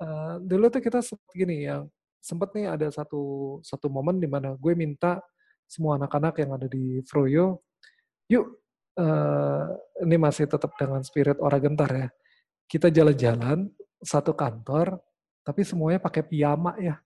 Uh, 0.00 0.40
dulu 0.40 0.72
tuh 0.72 0.80
kita 0.80 1.04
gini 1.36 1.68
yang 1.68 1.92
sempat 2.24 2.56
nih 2.56 2.72
ada 2.72 2.88
satu 2.88 3.60
satu 3.60 3.92
momen 3.92 4.16
di 4.16 4.24
mana 4.24 4.56
gue 4.56 4.72
minta 4.72 5.20
semua 5.68 6.00
anak-anak 6.00 6.40
yang 6.40 6.56
ada 6.56 6.68
di 6.68 7.04
Froyo 7.04 7.64
yuk 8.28 8.60
uh, 8.96 9.64
ini 10.00 10.16
masih 10.16 10.48
tetap 10.48 10.72
dengan 10.80 11.04
spirit 11.04 11.36
orang 11.36 11.60
gentar 11.60 11.90
ya. 11.92 12.08
Kita 12.64 12.88
jalan-jalan 12.88 13.68
satu 14.00 14.32
kantor 14.32 14.96
tapi 15.44 15.64
semuanya 15.64 16.00
pakai 16.02 16.22
piyama 16.24 16.76
ya. 16.76 16.96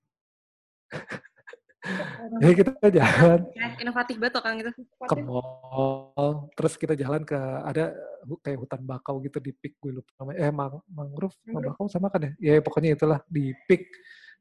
ya 2.42 2.51
kita 2.57 2.88
jalan. 2.88 3.40
Ya, 3.53 3.66
inovatif 3.81 4.16
banget 4.16 4.40
kan 4.40 4.53
gitu. 4.57 4.70
Ke 5.05 5.16
mall, 5.20 6.51
terus 6.57 6.75
kita 6.81 6.94
jalan 6.97 7.23
ke 7.23 7.37
ada 7.64 7.94
kayak 8.40 8.59
hutan 8.59 8.81
bakau 8.83 9.20
gitu 9.20 9.38
di 9.38 9.53
pik 9.53 9.79
gue 9.79 10.01
lupa 10.01 10.11
namanya. 10.20 10.38
Eh 10.42 10.51
mang 10.53 10.81
mangrove, 10.88 11.37
mangrove. 11.47 11.77
bakau 11.77 11.87
sama 11.87 12.09
kan 12.09 12.25
ya? 12.25 12.33
Ya 12.40 12.55
pokoknya 12.64 12.97
itulah 12.97 13.20
di 13.29 13.53
pik 13.68 13.85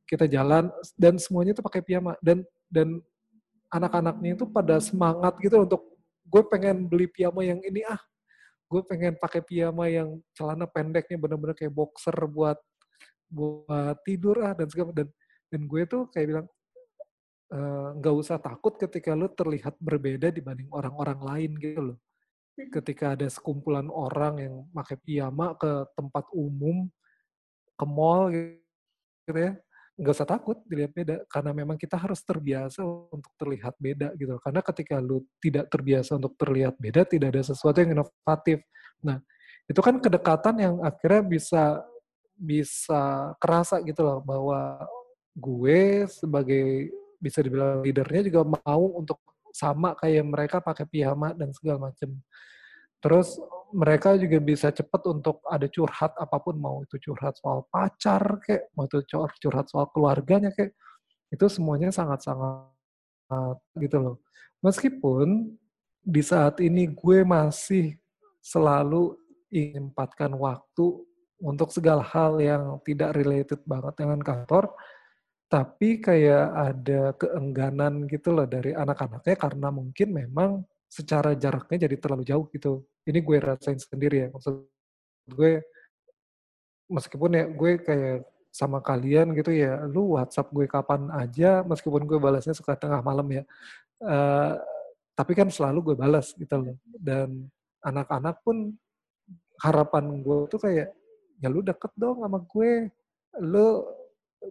kita 0.03 0.27
jalan 0.27 0.67
dan 0.99 1.15
semuanya 1.15 1.55
itu 1.55 1.63
pakai 1.63 1.79
piyama 1.79 2.19
dan 2.19 2.43
dan 2.67 2.99
anak-anaknya 3.71 4.35
itu 4.35 4.45
pada 4.45 4.77
semangat 4.83 5.33
gitu 5.39 5.63
untuk 5.63 5.81
gue 6.27 6.43
pengen 6.51 6.85
beli 6.85 7.07
piyama 7.07 7.41
yang 7.41 7.59
ini 7.63 7.87
ah 7.87 7.99
gue 8.67 8.81
pengen 8.89 9.13
pakai 9.17 9.41
piyama 9.45 9.85
yang 9.85 10.17
celana 10.33 10.65
pendeknya 10.65 11.17
bener-bener 11.17 11.53
kayak 11.53 11.71
boxer 11.71 12.13
buat 12.25 12.57
buat 13.33 13.97
tidur 14.05 14.45
ah 14.45 14.53
dan 14.53 14.69
segala 14.69 14.93
dan 14.93 15.09
dan 15.49 15.61
gue 15.65 15.83
tuh 15.89 16.09
kayak 16.13 16.27
bilang 16.29 16.47
eh, 17.53 17.89
nggak 17.97 18.13
uh, 18.13 18.21
usah 18.21 18.37
takut 18.37 18.73
ketika 18.77 19.13
lu 19.13 19.29
terlihat 19.33 19.77
berbeda 19.81 20.29
dibanding 20.33 20.69
orang-orang 20.73 21.19
lain 21.21 21.51
gitu 21.57 21.81
loh. 21.93 21.97
Hmm. 22.53 22.69
Ketika 22.69 23.17
ada 23.17 23.25
sekumpulan 23.29 23.89
orang 23.89 24.33
yang 24.41 24.53
pakai 24.73 24.97
piyama 25.01 25.57
ke 25.57 25.89
tempat 25.97 26.25
umum, 26.33 26.89
ke 27.73 27.85
mall 27.85 28.29
gitu 28.29 29.37
ya, 29.37 29.57
nggak 29.93 30.13
usah 30.13 30.25
takut 30.25 30.57
dilihat 30.65 30.89
beda 30.93 31.15
karena 31.29 31.51
memang 31.53 31.77
kita 31.77 31.93
harus 32.01 32.25
terbiasa 32.25 32.81
untuk 32.85 33.29
terlihat 33.37 33.77
beda 33.77 34.17
gitu. 34.17 34.37
Karena 34.41 34.61
ketika 34.65 34.97
lu 34.97 35.21
tidak 35.37 35.69
terbiasa 35.69 36.17
untuk 36.17 36.33
terlihat 36.37 36.77
beda, 36.81 37.05
tidak 37.05 37.29
ada 37.33 37.41
sesuatu 37.45 37.77
yang 37.77 38.01
inovatif. 38.01 38.65
Nah, 39.05 39.21
itu 39.69 39.79
kan 39.79 40.01
kedekatan 40.01 40.55
yang 40.57 40.75
akhirnya 40.81 41.21
bisa 41.25 41.61
bisa 42.37 43.33
kerasa 43.37 43.79
gitu 43.85 44.01
loh 44.03 44.19
bahwa 44.21 44.81
gue 45.33 46.05
sebagai 46.09 46.91
bisa 47.17 47.39
dibilang 47.39 47.81
leadernya 47.81 48.27
juga 48.27 48.41
mau 48.45 48.99
untuk 48.99 49.17
sama 49.53 49.93
kayak 49.93 50.25
mereka 50.25 50.57
pakai 50.59 50.85
piyama 50.89 51.31
dan 51.37 51.53
segala 51.53 51.89
macam. 51.89 52.09
Terus 52.99 53.37
mereka 53.73 54.15
juga 54.15 54.37
bisa 54.37 54.69
cepat 54.69 55.01
untuk 55.09 55.41
ada 55.49 55.65
curhat 55.65 56.13
apa 56.13 56.37
pun 56.37 56.55
mau 56.57 56.81
itu 56.85 56.97
curhat 57.09 57.37
soal 57.41 57.65
pacar 57.69 58.37
kayak 58.45 58.69
mau 58.77 58.85
itu 58.85 59.01
curhat 59.41 59.65
soal 59.69 59.89
keluarganya 59.89 60.53
kayak 60.53 60.77
itu 61.33 61.45
semuanya 61.49 61.89
sangat-sangat 61.89 62.69
gitu 63.81 63.97
loh. 63.97 64.15
Meskipun 64.61 65.57
di 66.03 66.21
saat 66.21 66.61
ini 66.61 66.85
gue 66.91 67.25
masih 67.25 67.97
selalu 68.43 69.17
ingin 69.49 69.89
waktu 70.37 70.85
untuk 71.43 71.69
segala 71.75 72.01
hal 72.07 72.39
yang 72.39 72.79
tidak 72.87 73.11
related 73.19 73.59
banget 73.67 73.93
dengan 73.99 74.19
kantor, 74.23 74.71
tapi 75.51 75.99
kayak 76.01 76.45
ada 76.55 77.13
keengganan 77.19 78.07
gitu 78.07 78.33
loh 78.33 78.47
dari 78.47 78.73
anak-anaknya 78.73 79.35
karena 79.37 79.67
mungkin 79.69 80.07
memang 80.09 80.51
secara 80.87 81.35
jaraknya 81.35 81.85
jadi 81.85 81.95
terlalu 81.99 82.23
jauh 82.25 82.45
gitu. 82.49 82.87
Ini 83.03 83.19
gue 83.21 83.37
rasain 83.37 83.77
sendiri 83.77 84.25
ya. 84.25 84.27
Maksud 84.31 84.65
gue, 85.29 85.51
meskipun 86.89 87.31
ya 87.35 87.45
gue 87.51 87.71
kayak 87.83 88.25
sama 88.53 88.79
kalian 88.79 89.33
gitu 89.33 89.49
ya, 89.49 89.81
lu 89.89 90.15
WhatsApp 90.15 90.53
gue 90.53 90.65
kapan 90.69 91.09
aja, 91.13 91.65
meskipun 91.65 92.05
gue 92.05 92.17
balasnya 92.21 92.53
suka 92.55 92.77
tengah 92.79 93.01
malam 93.03 93.25
ya. 93.29 93.43
Uh, 93.99 94.57
tapi 95.13 95.37
kan 95.37 95.49
selalu 95.49 95.93
gue 95.93 95.95
balas 95.97 96.33
gitu 96.33 96.55
loh. 96.55 96.77
Dan 96.97 97.49
anak-anak 97.83 98.41
pun 98.41 98.73
harapan 99.61 100.21
gue 100.21 100.49
tuh 100.49 100.61
kayak 100.61 100.93
ya 101.41 101.47
lu 101.49 101.61
deket 101.65 101.91
dong 101.97 102.21
sama 102.21 102.39
gue. 102.43 102.91
Lu 103.41 103.67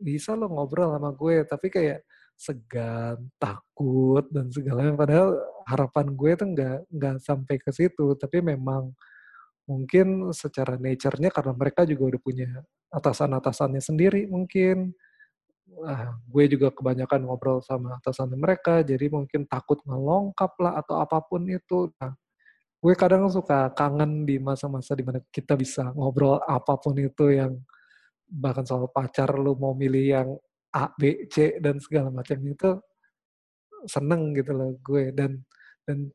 bisa 0.00 0.32
lo 0.32 0.48
ngobrol 0.48 0.96
sama 0.96 1.12
gue 1.12 1.44
tapi 1.44 1.68
kayak 1.68 2.00
segan 2.32 3.28
takut 3.36 4.24
dan 4.32 4.48
segala 4.48 4.88
padahal 4.96 5.36
harapan 5.68 6.06
gue 6.16 6.30
tuh 6.34 6.48
nggak 6.50 6.78
nggak 6.90 7.16
sampai 7.22 7.56
ke 7.60 7.70
situ. 7.70 8.16
Tapi 8.18 8.42
memang 8.42 8.90
mungkin 9.66 10.34
secara 10.34 10.74
nature-nya 10.74 11.30
karena 11.30 11.52
mereka 11.54 11.86
juga 11.86 12.14
udah 12.14 12.20
punya 12.22 12.48
atasan-atasannya 12.90 13.82
sendiri 13.82 14.26
mungkin. 14.26 14.92
Ah, 15.88 16.12
gue 16.28 16.44
juga 16.52 16.68
kebanyakan 16.68 17.24
ngobrol 17.24 17.64
sama 17.64 17.96
atasan 17.96 18.36
mereka, 18.36 18.84
jadi 18.84 19.08
mungkin 19.08 19.48
takut 19.48 19.80
ngelongkap 19.88 20.52
lah 20.60 20.76
atau 20.84 21.00
apa 21.00 21.16
pun 21.24 21.48
itu. 21.48 21.88
Nah, 21.96 22.12
gue 22.82 22.94
kadang 22.98 23.30
suka 23.30 23.70
kangen 23.78 24.26
di 24.26 24.42
masa-masa 24.42 24.98
di 24.98 25.06
mana 25.06 25.22
kita 25.30 25.54
bisa 25.54 25.94
ngobrol 25.94 26.42
apa 26.42 26.74
pun 26.82 26.98
itu 26.98 27.30
yang 27.30 27.54
bahkan 28.26 28.66
soal 28.66 28.90
pacar 28.90 29.30
lu 29.38 29.54
mau 29.54 29.70
milih 29.70 30.04
yang 30.08 30.28
A, 30.72 30.88
B, 30.96 31.28
C 31.28 31.60
dan 31.60 31.76
segala 31.78 32.08
macam 32.08 32.40
itu 32.42 32.70
seneng 33.84 34.32
gitu 34.32 34.56
loh 34.56 34.72
gue. 34.80 35.12
Dan 35.12 35.44
dan 35.84 36.08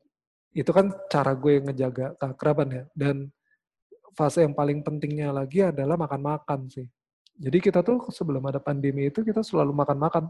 itu 0.52 0.70
kan 0.74 0.90
cara 1.06 1.32
gue 1.38 1.62
ngejaga 1.62 2.18
keakraban 2.18 2.68
ya. 2.74 2.84
Dan 2.90 3.30
fase 4.18 4.42
yang 4.42 4.52
paling 4.58 4.82
pentingnya 4.82 5.30
lagi 5.30 5.62
adalah 5.62 5.94
makan-makan 5.94 6.66
sih. 6.66 6.84
Jadi 7.38 7.58
kita 7.62 7.86
tuh 7.86 8.10
sebelum 8.10 8.42
ada 8.50 8.58
pandemi 8.58 9.06
itu 9.06 9.22
kita 9.22 9.46
selalu 9.46 9.70
makan-makan. 9.72 10.26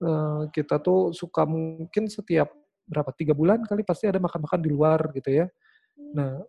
Uh, 0.00 0.48
kita 0.52 0.80
tuh 0.80 1.12
suka 1.12 1.44
mungkin 1.44 2.08
setiap 2.08 2.48
berapa 2.90 3.14
tiga 3.14 3.32
bulan 3.38 3.62
kali 3.62 3.86
pasti 3.86 4.10
ada 4.10 4.18
makan-makan 4.18 4.58
di 4.58 4.70
luar 4.74 5.14
gitu 5.14 5.30
ya. 5.30 5.46
Nah 6.18 6.42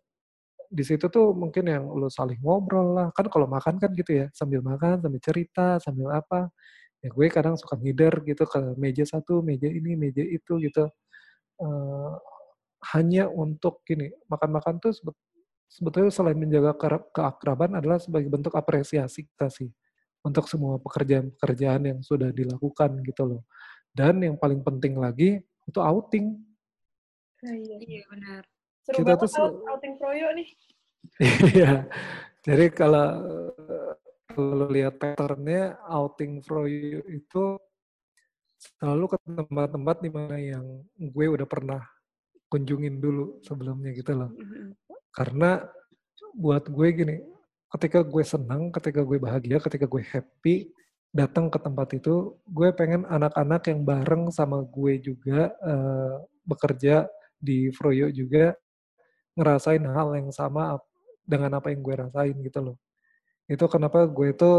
di 0.71 0.83
situ 0.87 1.05
tuh 1.11 1.35
mungkin 1.35 1.67
yang 1.69 1.83
lo 1.85 2.09
saling 2.09 2.41
ngobrol 2.41 2.97
lah. 2.97 3.07
Kan 3.13 3.29
kalau 3.29 3.45
makan 3.45 3.77
kan 3.77 3.93
gitu 3.93 4.25
ya 4.25 4.27
sambil 4.33 4.65
makan 4.65 5.05
sambil 5.05 5.21
cerita 5.21 5.77
sambil 5.77 6.09
apa. 6.09 6.49
Ya 7.05 7.09
gue 7.13 7.27
kadang 7.29 7.55
suka 7.57 7.77
ngider 7.77 8.25
gitu 8.25 8.43
ke 8.49 8.59
meja 8.77 9.05
satu 9.05 9.45
meja 9.45 9.69
ini 9.69 9.93
meja 9.93 10.25
itu 10.25 10.57
gitu. 10.63 10.89
Uh, 11.61 12.17
hanya 12.97 13.29
untuk 13.29 13.85
gini 13.85 14.09
makan-makan 14.25 14.81
tuh 14.81 14.89
sebetulnya 15.69 16.09
selain 16.09 16.33
menjaga 16.33 16.73
keakraban 17.13 17.77
adalah 17.77 18.01
sebagai 18.01 18.33
bentuk 18.33 18.57
apresiasi 18.57 19.29
kita 19.29 19.51
sih. 19.53 19.69
Untuk 20.21 20.45
semua 20.45 20.77
pekerjaan-pekerjaan 20.77 21.81
yang 21.81 21.99
sudah 22.05 22.29
dilakukan 22.29 23.01
gitu 23.05 23.25
loh. 23.25 23.41
Dan 23.91 24.21
yang 24.23 24.37
paling 24.37 24.61
penting 24.63 24.95
lagi 24.95 25.41
itu 25.67 25.79
outing. 25.79 26.37
Nah, 27.41 27.55
iya. 27.57 27.77
iya 27.81 28.01
benar. 28.09 28.43
Seru 28.85 29.05
kita 29.05 29.13
tuh 29.17 29.29
outing 29.69 29.93
proyo 29.97 30.27
nih. 30.37 30.49
Iya. 31.53 31.85
Jadi 32.41 32.65
kalau 32.73 33.09
kalau 34.31 34.67
lihat 34.71 34.97
patternnya 34.97 35.77
outing 35.85 36.41
proyo 36.41 37.03
itu 37.11 37.59
selalu 38.77 39.05
ke 39.13 39.17
tempat-tempat 39.25 39.97
di 40.05 40.09
mana 40.13 40.37
yang 40.37 40.65
gue 40.97 41.25
udah 41.25 41.47
pernah 41.49 41.81
kunjungin 42.51 43.01
dulu 43.01 43.41
sebelumnya 43.41 43.91
gitu 43.95 44.13
loh. 44.13 44.29
Mm-hmm. 44.29 44.67
Karena 45.11 45.65
buat 46.37 46.69
gue 46.69 46.87
gini, 46.93 47.17
ketika 47.73 48.05
gue 48.05 48.23
senang, 48.23 48.69
ketika 48.69 49.01
gue 49.01 49.17
bahagia, 49.17 49.57
ketika 49.59 49.85
gue 49.89 50.03
happy, 50.03 50.69
datang 51.11 51.51
ke 51.51 51.59
tempat 51.59 51.91
itu, 51.95 52.39
gue 52.47 52.71
pengen 52.71 53.03
anak-anak 53.03 53.67
yang 53.67 53.83
bareng 53.83 54.23
sama 54.31 54.63
gue 54.63 54.99
juga 55.03 55.51
uh, 55.59 56.23
bekerja 56.47 57.07
di 57.35 57.67
Froyo 57.75 58.07
juga 58.11 58.55
ngerasain 59.35 59.83
hal 59.83 60.09
yang 60.15 60.31
sama 60.31 60.79
dengan 61.27 61.59
apa 61.59 61.71
yang 61.71 61.83
gue 61.83 61.95
rasain 62.07 62.35
gitu 62.39 62.59
loh. 62.63 62.77
Itu 63.47 63.67
kenapa 63.67 64.07
gue 64.07 64.31
itu 64.31 64.51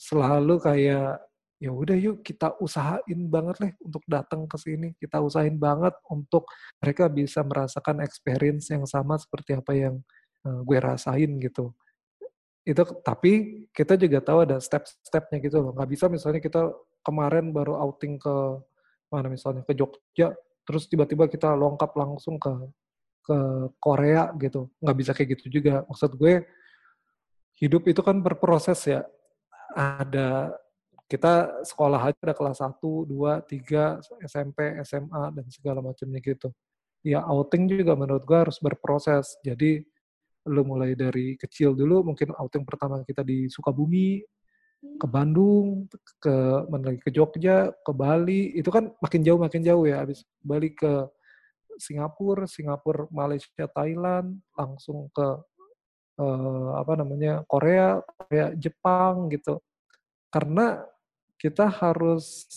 selalu 0.00 0.56
kayak 0.64 1.20
ya 1.60 1.70
udah 1.76 1.96
yuk 2.00 2.24
kita 2.24 2.56
usahain 2.56 3.20
banget 3.28 3.56
lah 3.60 3.72
untuk 3.84 4.00
datang 4.08 4.48
ke 4.48 4.56
sini. 4.56 4.96
Kita 4.96 5.20
usahain 5.20 5.60
banget 5.60 5.92
untuk 6.08 6.48
mereka 6.80 7.12
bisa 7.12 7.44
merasakan 7.44 8.00
experience 8.00 8.72
yang 8.72 8.88
sama 8.88 9.20
seperti 9.20 9.60
apa 9.60 9.72
yang 9.76 10.00
uh, 10.48 10.60
gue 10.64 10.78
rasain 10.80 11.36
gitu. 11.44 11.76
Itu 12.64 12.82
tapi 13.00 13.64
kita 13.72 13.96
juga 13.96 14.20
tahu 14.20 14.44
ada 14.44 14.56
step-stepnya 14.60 15.38
gitu 15.40 15.60
loh. 15.64 15.72
Nggak 15.72 15.90
bisa 15.90 16.04
misalnya 16.12 16.40
kita 16.44 16.70
kemarin 17.00 17.50
baru 17.54 17.80
outing 17.80 18.20
ke 18.20 18.36
mana 19.10 19.26
misalnya 19.32 19.64
ke 19.66 19.72
Jogja, 19.74 20.36
terus 20.62 20.86
tiba-tiba 20.86 21.26
kita 21.26 21.50
longkap 21.56 21.90
langsung 21.96 22.36
ke 22.38 22.52
ke 23.20 23.38
Korea 23.78 24.32
gitu. 24.40 24.68
Nggak 24.82 24.96
bisa 24.96 25.10
kayak 25.16 25.28
gitu 25.38 25.60
juga. 25.60 25.84
Maksud 25.86 26.16
gue 26.16 26.44
hidup 27.60 27.82
itu 27.86 28.00
kan 28.00 28.18
berproses 28.18 28.80
ya. 28.88 29.04
Ada 29.76 30.54
kita 31.10 31.62
sekolah 31.66 32.10
aja 32.10 32.18
ada 32.22 32.34
kelas 32.34 32.58
1, 32.62 32.78
2, 32.80 33.42
3, 33.42 33.98
SMP, 34.26 34.78
SMA, 34.86 35.22
dan 35.34 35.46
segala 35.50 35.82
macamnya 35.82 36.22
gitu. 36.22 36.50
Ya 37.02 37.22
outing 37.24 37.66
juga 37.66 37.94
menurut 37.98 38.22
gue 38.26 38.38
harus 38.38 38.58
berproses. 38.62 39.38
Jadi 39.42 39.84
lu 40.48 40.62
mulai 40.64 40.96
dari 40.96 41.36
kecil 41.36 41.76
dulu, 41.76 42.12
mungkin 42.12 42.32
outing 42.32 42.64
pertama 42.64 43.04
kita 43.04 43.20
di 43.20 43.50
Sukabumi, 43.50 44.24
ke 44.80 45.06
Bandung, 45.08 45.84
ke 46.16 46.34
mana 46.72 46.96
ke 46.96 47.12
Jogja, 47.12 47.68
ke 47.84 47.92
Bali, 47.92 48.56
itu 48.56 48.72
kan 48.72 48.88
makin 48.96 49.20
jauh 49.20 49.36
makin 49.36 49.60
jauh 49.60 49.84
ya. 49.84 50.00
Habis 50.04 50.24
balik 50.40 50.80
ke 50.80 50.92
Singapura, 51.76 52.48
Singapura, 52.48 53.04
Malaysia, 53.12 53.68
Thailand, 53.68 54.40
langsung 54.56 55.12
ke 55.12 55.28
uh, 56.20 56.70
apa 56.80 56.92
namanya 56.96 57.44
Korea, 57.44 58.00
Korea, 58.04 58.56
Jepang 58.56 59.28
gitu. 59.32 59.60
Karena 60.32 60.80
kita 61.36 61.68
harus 61.68 62.48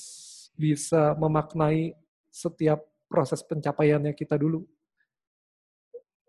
bisa 0.56 1.16
memaknai 1.20 1.96
setiap 2.32 2.84
proses 3.08 3.44
pencapaiannya 3.44 4.16
kita 4.16 4.40
dulu. 4.40 4.64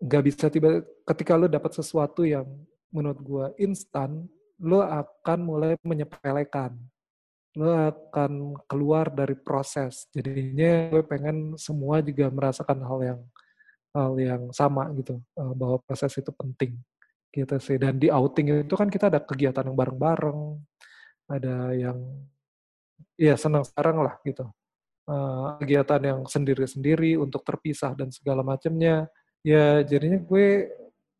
Gak 0.05 0.23
bisa 0.23 0.45
tiba 0.53 0.85
ketika 1.09 1.33
lo 1.33 1.49
dapat 1.49 1.73
sesuatu 1.73 2.21
yang 2.21 2.45
menurut 2.93 3.19
gue 3.25 3.45
instan, 3.65 4.29
lo 4.61 4.85
akan 4.85 5.39
mulai 5.41 5.73
menyepelekan. 5.81 6.77
Lo 7.57 7.73
akan 7.73 8.53
keluar 8.69 9.09
dari 9.09 9.33
proses. 9.33 10.05
Jadinya 10.13 10.93
gue 10.93 11.03
pengen 11.03 11.57
semua 11.57 12.05
juga 12.05 12.29
merasakan 12.29 12.79
hal 12.85 12.99
yang 13.01 13.21
hal 13.95 14.13
yang 14.19 14.43
sama 14.51 14.91
gitu, 14.99 15.17
eh, 15.17 15.53
bahwa 15.55 15.79
proses 15.87 16.11
itu 16.19 16.31
penting 16.35 16.75
gitu 17.35 17.55
sih. 17.59 17.75
Dan 17.75 17.99
di 17.99 18.07
outing 18.07 18.67
itu 18.67 18.75
kan 18.75 18.87
kita 18.87 19.11
ada 19.11 19.19
kegiatan 19.23 19.67
yang 19.67 19.75
bareng-bareng, 19.75 20.39
ada 21.31 21.75
yang 21.75 21.97
ya 23.19 23.35
senang 23.35 23.63
sekarang 23.67 24.03
lah 24.03 24.15
gitu. 24.23 24.47
Uh, 25.05 25.53
kegiatan 25.61 26.01
yang 26.01 26.19
sendiri-sendiri 26.25 27.13
untuk 27.21 27.45
terpisah 27.45 27.93
dan 27.93 28.09
segala 28.09 28.41
macamnya. 28.41 29.05
Ya 29.45 29.85
jadinya 29.85 30.17
gue 30.17 30.73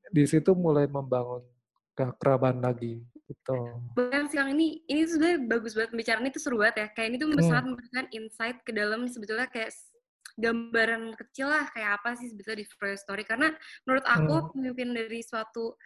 di 0.09 0.23
situ 0.25 0.57
mulai 0.57 0.89
membangun 0.89 1.45
keakraban 1.93 2.57
lagi 2.57 3.05
gitu. 3.25 3.57
Bahkan 3.93 4.29
siang 4.29 4.49
ini, 4.53 4.81
ini 4.85 5.05
sebenarnya 5.05 5.39
bagus 5.45 5.73
banget 5.73 5.91
pembicaraan 5.93 6.29
itu 6.29 6.39
seru 6.41 6.57
banget 6.61 6.75
ya. 6.81 6.87
Kayak 6.93 7.07
ini 7.13 7.17
tuh 7.21 7.27
hmm. 7.29 7.45
sangat 7.45 7.65
memberikan 7.69 8.05
insight 8.13 8.57
ke 8.65 8.71
dalam 8.73 9.01
sebetulnya 9.09 9.47
kayak 9.49 9.71
gambaran 10.35 11.15
kecil 11.15 11.47
lah 11.47 11.63
kayak 11.71 12.01
apa 12.01 12.19
sih 12.19 12.27
sebetulnya 12.27 12.65
di 12.65 12.67
Freya 12.67 12.97
Story. 12.97 13.23
Karena 13.25 13.49
menurut 13.85 14.05
aku 14.05 14.35
hmm. 14.35 14.47
pemimpin 14.53 14.89
dari 14.93 15.19
suatu 15.21 15.77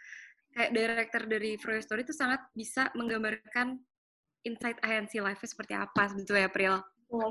kayak 0.56 0.70
director 0.74 1.22
dari 1.28 1.50
Freya 1.56 1.82
Story 1.84 2.02
itu 2.02 2.14
sangat 2.16 2.40
bisa 2.52 2.90
menggambarkan 2.98 3.78
insight 4.42 4.80
INC 4.80 5.20
Live 5.20 5.44
seperti 5.44 5.76
apa 5.76 6.08
sebetulnya 6.10 6.48
April. 6.48 6.74
Oh, 7.10 7.30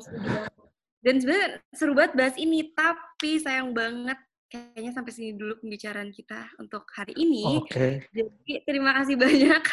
Dan 1.00 1.16
sebenarnya 1.24 1.64
seru 1.72 1.96
banget 1.96 2.14
bahas 2.20 2.36
ini, 2.36 2.76
tapi 2.76 3.40
sayang 3.40 3.72
banget 3.72 4.20
kayaknya 4.50 4.92
sampai 4.92 5.12
sini 5.14 5.38
dulu 5.38 5.62
pembicaraan 5.62 6.10
kita 6.10 6.50
untuk 6.58 6.90
hari 6.98 7.14
ini. 7.16 7.62
Oke. 7.62 7.70
Okay. 7.70 7.92
Jadi 8.10 8.54
terima 8.66 8.98
kasih 8.98 9.16
banyak 9.16 9.64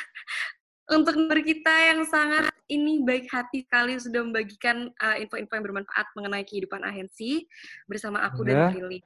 untuk 0.97 1.15
nomor 1.17 1.41
kita 1.41 1.75
yang 1.91 2.05
sangat 2.05 2.53
ini 2.69 3.03
baik 3.03 3.27
hati 3.33 3.65
sekali 3.65 3.97
sudah 3.97 4.21
membagikan 4.23 4.93
uh, 5.01 5.17
info-info 5.17 5.57
yang 5.57 5.67
bermanfaat 5.67 6.07
mengenai 6.15 6.45
kehidupan 6.45 6.85
ahensi 6.85 7.49
bersama 7.89 8.23
aku 8.23 8.45
ya. 8.47 8.71
dan 8.71 8.77
Lili 8.77 9.01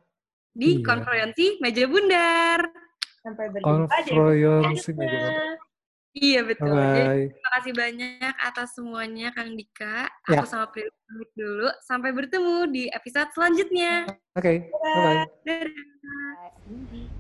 di 0.51 0.83
iya. 0.83 0.85
konferensi 0.85 1.57
Meja 1.63 1.87
Bundar. 1.87 2.61
Sampai 3.23 3.47
berjumpa 3.55 3.97
konferensi 4.11 4.91
Meja 4.99 5.17
Bundar. 5.23 5.70
Iya 6.11 6.43
betul. 6.43 6.75
Jadi, 6.75 7.31
terima 7.31 7.51
kasih 7.55 7.73
banyak 7.77 8.35
atas 8.43 8.69
semuanya 8.75 9.31
Kang 9.31 9.55
Dika. 9.55 10.11
Aku 10.27 10.43
ya. 10.43 10.49
sama 10.49 10.67
Prilly 10.75 10.91
pamit 10.91 11.31
dulu. 11.39 11.69
Sampai 11.87 12.11
bertemu 12.11 12.57
di 12.67 12.85
episode 12.91 13.31
selanjutnya. 13.31 14.11
Oke. 14.35 14.67
Okay. 14.67 14.75
Bye 14.75 15.03
bye. 15.07 15.27
Dadah. 15.47 17.20